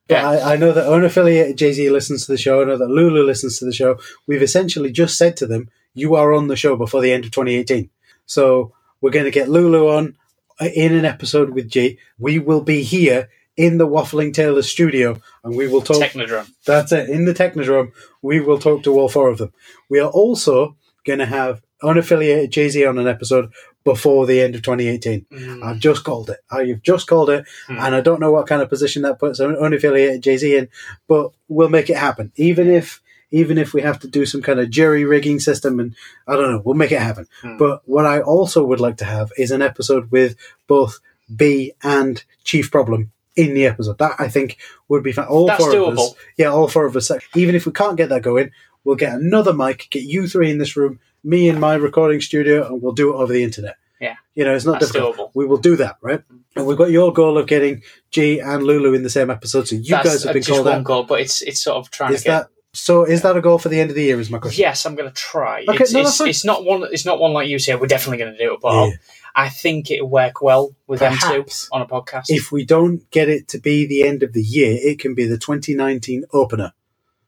[0.10, 0.28] Yeah.
[0.28, 2.62] I, I know that unaffiliated Jay Z listens to the show.
[2.62, 3.98] I know that Lulu listens to the show.
[4.28, 7.32] We've essentially just said to them, "You are on the show before the end of
[7.32, 7.90] 2018."
[8.26, 10.18] So we're going to get Lulu on
[10.60, 11.98] uh, in an episode with G.
[12.20, 15.98] We will be here in the Waffling Taylor studio, and we will talk.
[15.98, 16.52] Technodrome.
[16.66, 17.10] That's it.
[17.10, 19.54] In the Technodrome, we will talk to all four of them.
[19.90, 20.76] We are also
[21.06, 23.52] going to have unaffiliated Jay Z on an episode
[23.84, 25.26] before the end of 2018.
[25.32, 25.64] Mm.
[25.64, 26.40] I've just called it.
[26.52, 27.78] I've just called it, Hmm.
[27.80, 30.68] and I don't know what kind of position that puts un- unaffiliated Jay Z in,
[31.08, 32.32] but we'll make it happen.
[32.36, 33.02] Even if
[33.34, 35.96] even if we have to do some kind of jury rigging system, and
[36.28, 37.28] I don't know, we'll make it happen.
[37.42, 37.58] Hmm.
[37.58, 40.36] But what I also would like to have is an episode with
[40.68, 41.00] both
[41.34, 43.98] B and Chief Problem in the episode.
[44.00, 44.58] That I think
[44.90, 45.28] would be fun.
[45.28, 47.10] All That's four of us, yeah, all four of us.
[47.34, 48.52] Even if we can't get that going,
[48.84, 52.66] we'll get another mic, get you three in this room, me in my recording studio,
[52.68, 53.76] and we'll do it over the internet.
[54.00, 54.16] Yeah.
[54.34, 55.18] You know, it's not That's difficult.
[55.18, 55.32] doable.
[55.36, 56.22] We will do that, right?
[56.56, 59.68] And we've got your goal of getting G and Lulu in the same episode.
[59.68, 60.84] So you That's guys have uh, been just called one out.
[60.84, 62.32] goal, but it's it's sort of trying Is to get.
[62.32, 63.04] that so?
[63.04, 64.20] Is that a goal for the end of the year?
[64.20, 64.60] Is my question.
[64.62, 65.66] Yes, I'm going to try.
[65.70, 66.30] Okay, it's, no, that's it's, fine.
[66.30, 66.84] it's not one.
[66.92, 67.76] It's not one like you say.
[67.76, 68.92] We're definitely going to do it, but Yeah.
[69.36, 71.68] I'll- think it'll work well with them Perhaps.
[71.68, 72.26] two on a podcast.
[72.30, 75.26] If we don't get it to be the end of the year, it can be
[75.26, 76.74] the 2019 opener.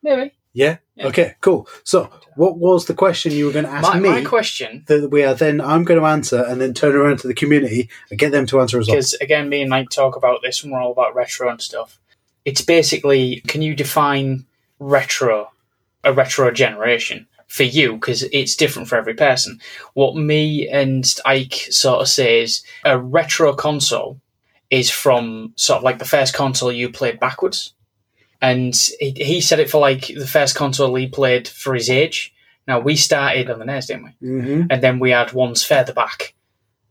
[0.01, 0.33] Maybe.
[0.53, 0.77] Yeah.
[0.95, 1.07] Yeah.
[1.07, 1.35] Okay.
[1.41, 1.67] Cool.
[1.83, 4.09] So, what was the question you were going to ask My, me?
[4.09, 7.27] my question, that we are then I'm going to answer and then turn around to
[7.27, 8.95] the community and get them to answer as well.
[8.95, 11.99] because again, me and Mike talk about this when we're all about retro and stuff.
[12.45, 14.45] It's basically, can you define
[14.79, 15.51] retro,
[16.03, 17.93] a retro generation for you?
[17.93, 19.59] Because it's different for every person.
[19.93, 24.19] What me and Ike sort of say is a retro console
[24.69, 27.73] is from sort of like the first console you played backwards.
[28.43, 32.33] And he, he said it for like the first console he played for his age.
[32.67, 34.27] Now we started on the NES, didn't we?
[34.29, 34.63] Mm-hmm.
[34.69, 36.35] And then we had ones further back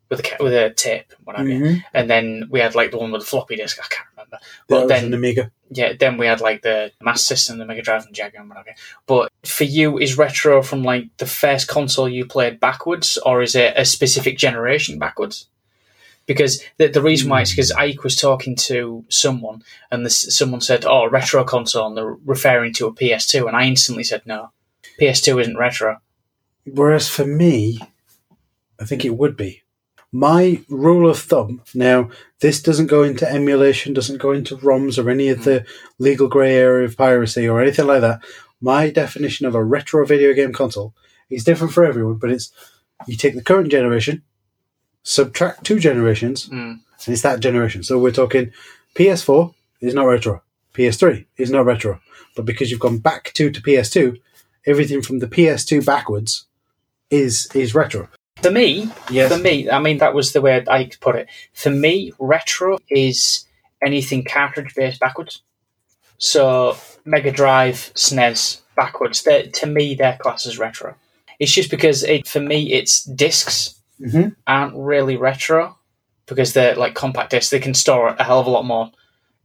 [0.09, 1.47] with a with a tape, what have.
[1.47, 1.81] Mm-hmm.
[1.95, 3.79] And then we had like the one with the floppy disk.
[3.79, 4.39] I can't remember.
[4.41, 5.51] That But was then an Amiga.
[5.71, 8.75] yeah, then we had like the Master System, the Mega Drive, and Jaguar, and whatever.
[9.07, 13.55] But for you, is retro from like the first console you played backwards, or is
[13.55, 15.49] it a specific generation backwards?
[16.27, 17.81] Because the, the reason why it's because hmm.
[17.81, 22.73] Ike was talking to someone and this, someone said, "Oh, retro console," and they're referring
[22.75, 24.51] to a PS2, and I instantly said, "No,
[25.01, 26.01] PS2 isn't retro."
[26.64, 27.81] Whereas for me,
[28.81, 29.62] I think it would be.
[30.14, 32.11] My rule of thumb, now,
[32.41, 35.45] this doesn't go into emulation, doesn't go into ROMs or any of hmm.
[35.45, 35.66] the
[35.99, 38.20] legal grey area of piracy or anything like that.
[38.61, 40.95] My definition of a retro video game console
[41.31, 42.53] is different for everyone, but it's
[43.07, 44.23] you take the current generation,
[45.03, 46.81] subtract two generations, Mm.
[47.07, 47.83] and it's that generation.
[47.83, 48.53] So we're talking
[48.95, 50.43] PS4 is not retro,
[50.75, 52.01] PS3 is not retro.
[52.37, 54.17] But because you've gone back two to PS2,
[54.67, 56.47] everything from the PS2 backwards
[57.11, 58.09] is is retro.
[58.43, 59.31] For me, Yes.
[59.31, 61.29] for me, I mean that was the way I put it.
[61.53, 63.45] For me, retro is
[63.85, 65.43] anything cartridge based backwards.
[66.19, 69.23] So Mega Drive, SNES backwards.
[69.25, 70.95] They're, to me, they're classed as retro.
[71.39, 74.35] It's just because it for me, it's discs Mhm.
[74.47, 75.79] aren't really retro
[76.27, 77.51] because they're like compact discs.
[77.51, 78.91] They can store a hell of a lot more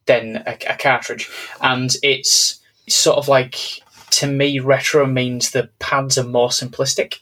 [0.06, 1.30] than a, a cartridge,
[1.62, 3.56] and it's sort of like
[4.10, 7.20] to me, retro means the pads are more simplistic.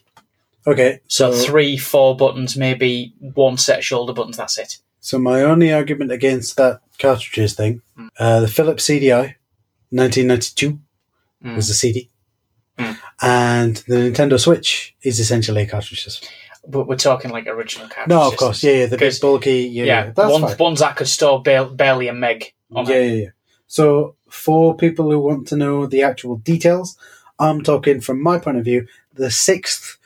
[0.67, 4.37] Okay, So so three, four buttons, maybe one set of shoulder buttons.
[4.37, 4.77] That's it.
[4.99, 8.09] so my only argument against that cartridges thing, Mm.
[8.19, 9.35] uh, the Philips CDI,
[9.91, 10.79] 1992
[11.43, 11.55] Mm.
[11.55, 12.09] was a CD,
[12.79, 12.97] Mm.
[13.21, 16.21] and the Nintendo Switch is essentially a cartridges.
[16.67, 18.09] But we're talking like original cartridges.
[18.09, 20.57] No, of course, yeah, yeah, the big bulky, yeah, Yeah, ones, fine.
[20.57, 22.53] ones that could store ba- barely a meg.
[22.73, 23.29] On Yeah, yeah, yeah.
[23.67, 26.97] So, for people who want to know the actual details,
[27.39, 29.97] I'm talking from my point of view, the sixth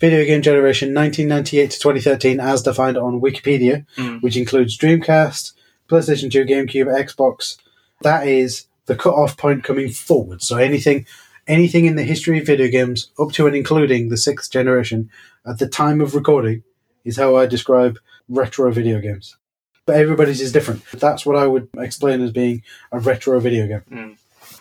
[0.00, 4.22] video game generation, 1998 to 2013, as defined on Wikipedia, Mm.
[4.22, 5.52] which includes Dreamcast,
[5.88, 7.56] PlayStation 2, GameCube, Xbox.
[8.02, 10.42] That is the cut-off point coming forward.
[10.42, 11.06] So anything,
[11.46, 15.10] anything in the history of video games up to and including the sixth generation
[15.46, 16.62] at the time of recording
[17.04, 19.36] is how I describe retro video games.
[19.86, 20.82] But everybody's is different.
[20.92, 23.82] That's what I would explain as being a retro video game.
[23.90, 24.16] Mm.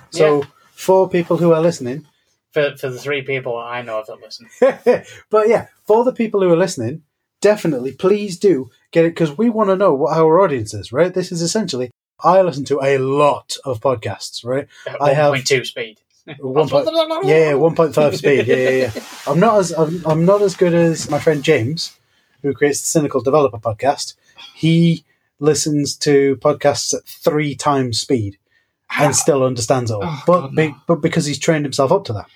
[0.10, 2.06] So for people who are listening,
[2.52, 4.50] For, for the three people I know of that listen.
[5.30, 7.04] but yeah, for the people who are listening,
[7.42, 11.14] definitely please do get it because we want to know what our audience is, right?
[11.14, 11.90] This is essentially,
[12.22, 14.68] I listen to a lot of podcasts, right?
[14.86, 16.00] At I have- 1.2 speed.
[16.40, 16.88] One point,
[17.26, 18.48] yeah, one point five speed.
[18.48, 18.92] Yeah, yeah, yeah.
[19.28, 22.00] I'm not as I'm, I'm not as good as my friend James,
[22.42, 24.16] who creates the Cynical Developer podcast.
[24.56, 25.04] He
[25.40, 28.38] listens to podcasts at three times speed
[28.98, 29.12] and ah.
[29.12, 30.04] still understands it all.
[30.04, 32.30] Oh, but God, be, but because he's trained himself up to that.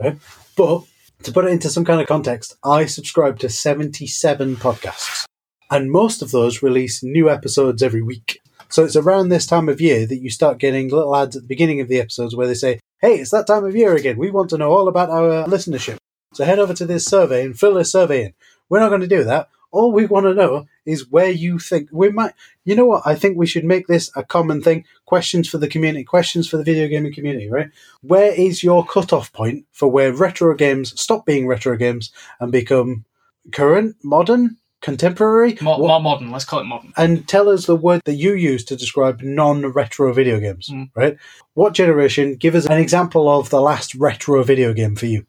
[0.00, 0.18] Right?
[0.56, 0.84] But
[1.24, 5.26] to put it into some kind of context, I subscribe to 77 podcasts,
[5.70, 8.40] and most of those release new episodes every week.
[8.70, 11.48] So it's around this time of year that you start getting little ads at the
[11.48, 14.18] beginning of the episodes where they say, Hey, it's that time of year again.
[14.18, 15.98] We want to know all about our listenership.
[16.32, 18.34] So head over to this survey and fill this survey in.
[18.68, 19.48] We're not going to do that.
[19.70, 22.32] All we want to know is where you think we might.
[22.64, 23.06] You know what?
[23.06, 24.84] I think we should make this a common thing.
[25.04, 27.70] Questions for the community, questions for the video gaming community, right?
[28.00, 33.04] Where is your cutoff point for where retro games stop being retro games and become
[33.52, 35.58] current, modern, contemporary?
[35.60, 36.30] More, more modern.
[36.30, 36.92] Let's call it modern.
[36.96, 40.90] and tell us the word that you use to describe non-retro video games, Mm.
[40.94, 41.16] right?
[41.54, 42.36] What generation?
[42.36, 45.26] Give us an example of the last retro video game for you.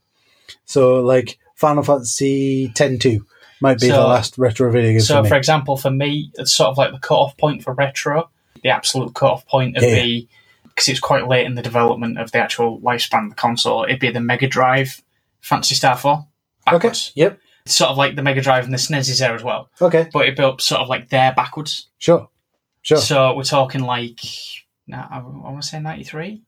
[0.65, 3.19] So, like Final Fantasy X-2
[3.61, 5.29] might be the last retro video game So, for me.
[5.29, 8.29] for example, for me, it's sort of like the cut-off point for retro.
[8.63, 9.95] The absolute cut-off point would Yeah.
[9.95, 10.29] be
[10.63, 13.83] because it's quite late in the development of the actual lifespan of the console.
[13.83, 15.01] It'd be the Mega Drive,
[15.41, 16.27] Phantasy Star Four,
[16.71, 16.91] okay.
[17.15, 17.39] Yep.
[17.69, 20.09] Sort of like the Mega Drive and the SNES is there as well, Okay.
[20.11, 21.87] but it built sort of like there backwards.
[21.97, 22.29] Sure.
[22.81, 22.97] Sure.
[22.97, 24.19] So we're talking like,
[24.87, 26.41] nah, I want to say ninety three.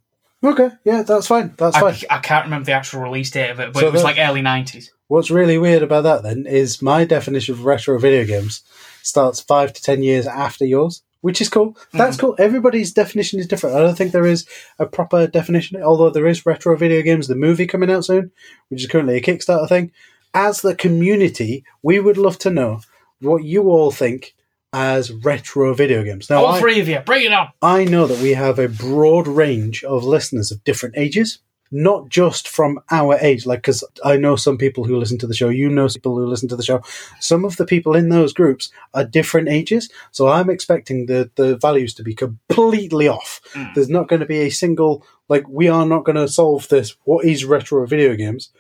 [0.44, 0.72] okay.
[0.84, 1.54] Yeah, that's fine.
[1.58, 1.96] That's I, fine.
[2.10, 4.42] I can't remember the actual release date of it, but So it was like early
[4.42, 4.92] nineties.
[5.08, 8.64] What's really weird about that then is my definition of retro video games
[9.04, 11.78] starts five to ten years after yours, which is cool.
[11.92, 12.22] That's mm.
[12.22, 12.36] cool.
[12.40, 13.76] Everybody's definition is different.
[13.76, 14.48] I don't think there is
[14.80, 18.32] a proper definition, although there is retro video games, the movie coming out soon,
[18.70, 19.92] which is currently a Kickstarter thing.
[20.34, 22.82] As the community, we would love to know
[23.20, 24.34] what you all think
[24.74, 26.30] as retro video games.
[26.30, 27.50] Now, All I- three of you, bring it on.
[27.62, 31.40] I know that we have a broad range of listeners of different ages,
[31.72, 33.46] not just from our age.
[33.46, 36.26] Like, because I know some people who listen to the show, you know people who
[36.26, 36.82] listen to the show.
[37.20, 41.58] Some of the people in those groups are different ages, so I'm expecting the the
[41.58, 43.42] values to be completely off.
[43.54, 43.74] Mm.
[43.74, 46.96] There's not going to be a single like we are not going to solve this.
[47.04, 48.52] What is retro video games?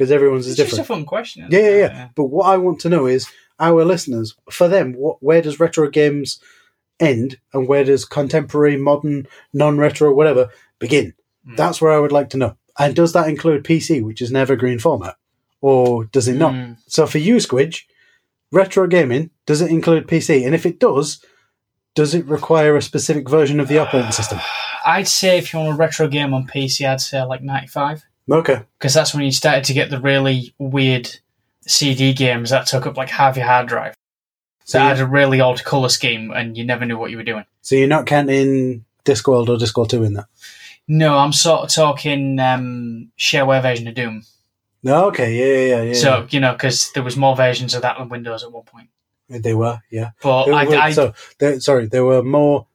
[0.00, 1.42] Because everyone's is It's just a fun question.
[1.42, 2.08] isn't Yeah, yeah, yeah.
[2.14, 5.90] But what I want to know is our listeners, for them, what, where does retro
[5.90, 6.40] games
[6.98, 10.48] end and where does contemporary, modern, non retro, whatever,
[10.78, 11.12] begin?
[11.46, 11.58] Mm.
[11.58, 12.56] That's where I would like to know.
[12.78, 15.16] And does that include PC, which is an evergreen format?
[15.60, 16.54] Or does it not?
[16.54, 16.78] Mm.
[16.86, 17.82] So for you, Squidge,
[18.50, 20.46] retro gaming, does it include PC?
[20.46, 21.22] And if it does,
[21.94, 24.38] does it require a specific version of the operating system?
[24.86, 28.02] I'd say if you want a retro game on PC, I'd say like 95.
[28.30, 28.62] Okay.
[28.78, 31.10] Because that's when you started to get the really weird
[31.66, 33.94] CD games that took up like half your hard drive.
[34.64, 37.24] So, That had a really odd colour scheme and you never knew what you were
[37.24, 37.44] doing.
[37.60, 40.26] so you're not counting Discworld or Discworld 2 in that?
[40.86, 44.22] No, I'm sort of talking um, shareware version of Doom.
[44.82, 45.92] No, okay, yeah, yeah, yeah.
[45.94, 48.88] So, you know, because there was more versions of that on Windows at one point.
[49.28, 50.10] They were, yeah.
[50.22, 52.66] But There I, were- I, so, there, sorry, there were more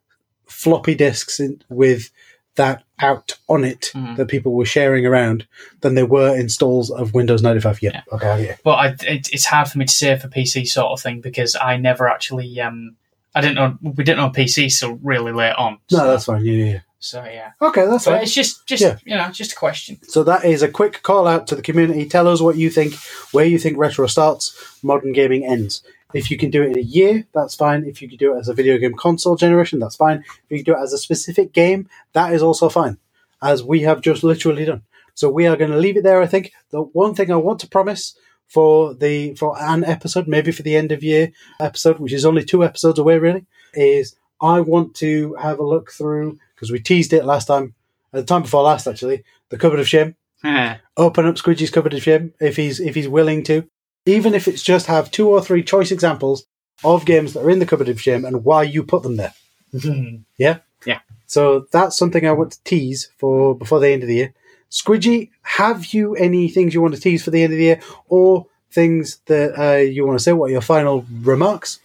[0.45, 2.09] floppy disks in, with
[2.55, 4.15] that out on it Mhm.
[4.17, 5.45] that people were sharing around
[5.81, 7.81] than there were installs of Windows 95.
[7.81, 8.55] Yeah, okay, yeah.
[8.63, 11.55] but I, it, it's hard for me to say for PC sort of thing because
[11.55, 12.95] I never actually, um,
[13.35, 15.79] I didn't know, we didn't know PC so really late on.
[15.91, 16.45] No, so, that's fine.
[16.45, 16.79] Yeah, yeah, yeah.
[16.99, 17.51] so yeah.
[17.61, 18.23] Okay, that's But fine.
[18.23, 18.95] it's just, just Yeah.
[19.03, 19.99] you know, just a question.
[20.07, 22.05] So that is a quick call out to the community.
[22.07, 22.93] Tell us what you think,
[23.33, 25.83] where you think retro starts, modern gaming ends.
[26.15, 27.83] If you can do it in a year, that's fine.
[27.83, 30.19] If you can do it as a video game console generation, that's fine.
[30.19, 32.97] If you can do it as a specific game, that is also fine,
[33.41, 34.83] as we have just literally done.
[35.13, 36.21] So we are going to leave it there.
[36.21, 38.15] I think the one thing I want to promise
[38.47, 42.45] for the for an episode, maybe for the end of year episode, which is only
[42.45, 47.11] two episodes away, really, is I want to have a look through because we teased
[47.11, 47.75] it last time,
[48.13, 50.77] at the time before last actually, the cupboard of shame Yeah.
[50.97, 53.67] open up Squidgy's cupboard of shame if he's if he's willing to,
[54.05, 56.45] even if it's just have two or three choice examples
[56.83, 59.33] of games that are in the cupboard of shame and why you put them there.
[60.37, 60.99] Yeah, Yeah.
[61.25, 64.33] So that's something I want to tease for before the end of the year.
[64.69, 67.81] Squidgy, have you any things you want to tease for the end of the year,
[68.07, 70.33] or things that uh, you want to say?
[70.33, 71.79] What are your final remarks?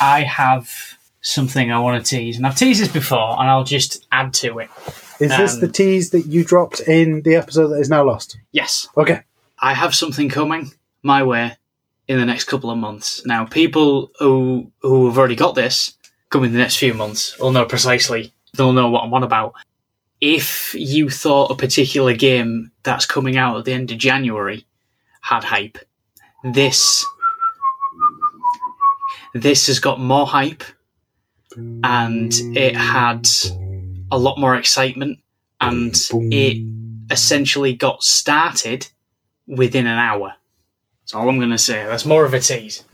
[0.00, 0.70] I have
[1.20, 4.58] something I want to tease, and I've teased this before, and I'll just add to
[4.60, 4.70] it.
[5.20, 8.36] Is this Um, the tease that you dropped in the episode that is now lost?
[8.52, 9.22] Yes, Okay.
[9.60, 10.72] I have something coming
[11.02, 11.56] my way
[12.06, 13.24] in the next couple of months.
[13.26, 15.94] Now, people who who have already got this
[16.30, 18.32] coming the next few months will know precisely.
[18.56, 19.54] They'll know what I'm on about.
[20.20, 24.66] If you thought a particular game that's coming out at the end of January
[25.20, 25.78] had hype,
[26.42, 27.06] this
[29.34, 30.64] this has got more hype
[31.84, 33.28] and it had
[34.10, 35.18] a lot more excitement
[35.60, 35.94] and
[36.32, 36.58] it
[37.10, 38.88] essentially got started
[39.46, 40.34] within an hour.
[41.08, 41.86] That's all I'm going to say.
[41.86, 42.84] That's more of a tease.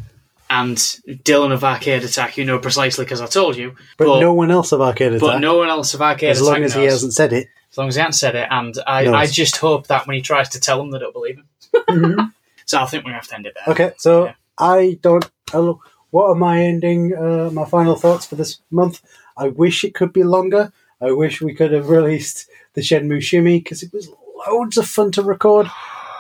[0.48, 4.52] And Dylan of Arcade Attack, you know precisely because I told you, but, no one
[4.52, 7.12] else of Arcade but no one else of Arcade as Attack long as he hasn't
[7.12, 7.48] said it.
[7.72, 9.14] As long as he hasn't said it, and I, Knows.
[9.14, 11.40] I just hope that when he tries to tell them, they don't believe
[11.88, 12.32] him.
[12.66, 13.74] so I think we have to end it there.
[13.74, 14.34] Okay, so Yeah.
[14.56, 15.28] I don't.
[15.52, 17.16] oh, What are my ending?
[17.16, 19.02] Uh, my final thoughts for this month?
[19.36, 20.72] I wish it could be longer.
[21.00, 24.08] I wish we could have released the Shenmue Shimmy because it was
[24.46, 25.66] loads of fun to record.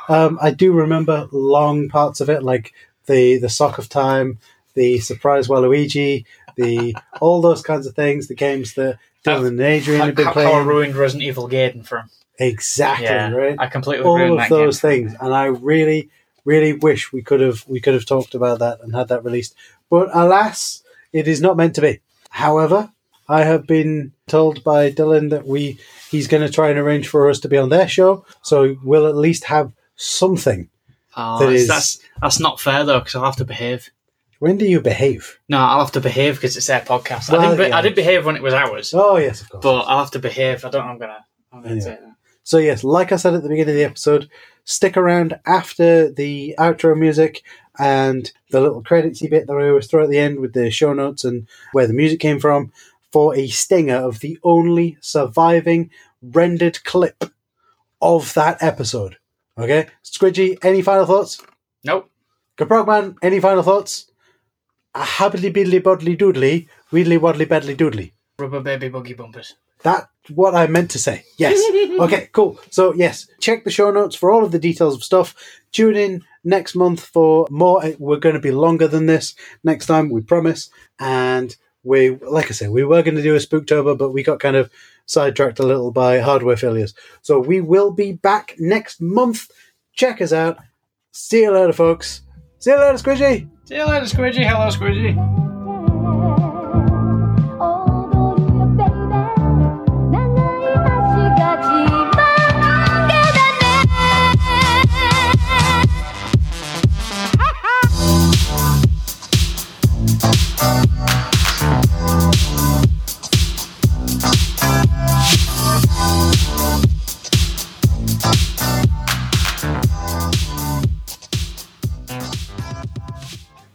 [0.08, 2.72] Um, I do remember long parts of it, like
[3.06, 4.38] the the Sock of Time,
[4.74, 6.24] the Surprise Waluigi,
[6.56, 8.28] the all those kinds of things.
[8.28, 10.52] The games that Dylan and Adrian have been how, playing.
[10.52, 12.10] how I ruined Resident Evil Gaiden for him.
[12.38, 14.90] exactly Yeah, right I completely all of that those game.
[15.08, 16.10] things and i really
[16.44, 19.54] really wish we could have we could have talked about that and had that released
[19.88, 20.82] but alas
[21.12, 22.00] it is not meant to be
[22.30, 22.90] however
[23.28, 25.78] i have been told by dylan that we
[26.10, 29.06] he's going to try and arrange for us to be on their show so we'll
[29.06, 30.68] at least have something
[31.16, 33.90] Oh, That that's, is- that's that's not fair though, because I'll have to behave.
[34.40, 37.30] when do you behave No, I'll have to behave because it's their podcast.
[37.30, 37.58] Well, I didn't.
[37.58, 37.76] Be- yeah.
[37.78, 40.18] I did behave when it was ours, oh yes of course but I'll have to
[40.18, 40.64] behave.
[40.64, 40.84] I don't.
[40.84, 41.24] know I'm gonna.
[41.52, 42.00] I'm gonna that.
[42.42, 44.28] So yes, like I said at the beginning of the episode,
[44.64, 47.42] stick around after the outro music
[47.78, 50.92] and the little creditsy bit that I always throw at the end with the show
[50.92, 52.70] notes and where the music came from
[53.12, 55.90] for a stinger of the only surviving
[56.20, 57.24] rendered clip
[58.02, 59.16] of that episode.
[59.56, 61.40] Okay, Squidgy, any final thoughts?
[61.84, 62.10] Nope.
[62.58, 64.10] Gaprogman, any final thoughts?
[64.94, 68.12] A habbly biddly bodly doodly, weedly waddly bedly doodly.
[68.38, 69.54] Rubber baby buggy bumpers.
[69.82, 71.24] That's what I meant to say.
[71.36, 71.60] Yes.
[72.00, 72.58] okay, cool.
[72.70, 75.34] So, yes, check the show notes for all of the details of stuff.
[75.72, 77.82] Tune in next month for more.
[77.98, 80.70] We're going to be longer than this next time, we promise.
[80.98, 84.40] And we, like I said, we were going to do a Spooktober, but we got
[84.40, 84.70] kind of
[85.06, 86.94] sidetracked a little by hardware failures.
[87.22, 89.50] So, we will be back next month.
[89.92, 90.58] Check us out.
[91.12, 92.22] See you later, folks.
[92.58, 93.48] See you later, Squishy.
[93.66, 94.46] See you later, Squidgy.
[94.46, 95.43] Hello, Squidgy.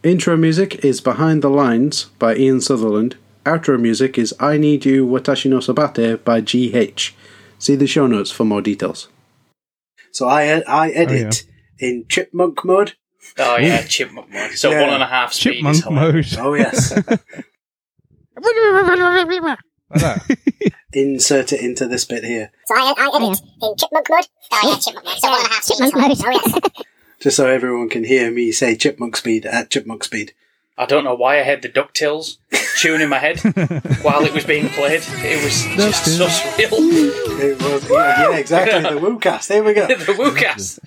[0.02, 3.18] Intro music is Behind the Lines by Ian Sutherland.
[3.44, 7.14] Outro music is I Need You Watashi no Sabate by GH.
[7.58, 9.08] See the show notes for more details.
[10.10, 11.44] So I I oh, edit
[11.78, 12.94] in chipmunk mode.
[13.38, 14.52] Oh yeah, chipmunk mode.
[14.52, 14.80] So Yeah.
[14.80, 16.26] one and a half speed Chipmunk mode.
[16.38, 16.92] Oh yes.
[20.94, 22.50] Insert it into this bit here.
[22.64, 24.26] So I, I edit oh, in chipmunk mode.
[24.50, 25.18] Oh yeah, chipmunk mode.
[25.18, 26.24] So one and a half chipmunk mode.
[26.24, 26.84] Oh yes.
[27.20, 30.32] Just so everyone can hear me say chipmunk speed at chipmunk speed.
[30.78, 32.38] I don't know why I had the Ducktales
[32.78, 33.38] tune in my head
[34.02, 35.02] while it was being played.
[35.06, 36.70] It was just so surreal.
[37.38, 38.80] It was, yeah, yeah, exactly.
[38.80, 39.48] The Woocast.
[39.48, 39.86] There we go.
[39.88, 40.80] the Woocast.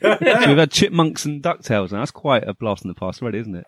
[0.00, 3.38] So we've had chipmunks and ducktales and That's quite a blast in the past already,
[3.38, 3.58] isn't it?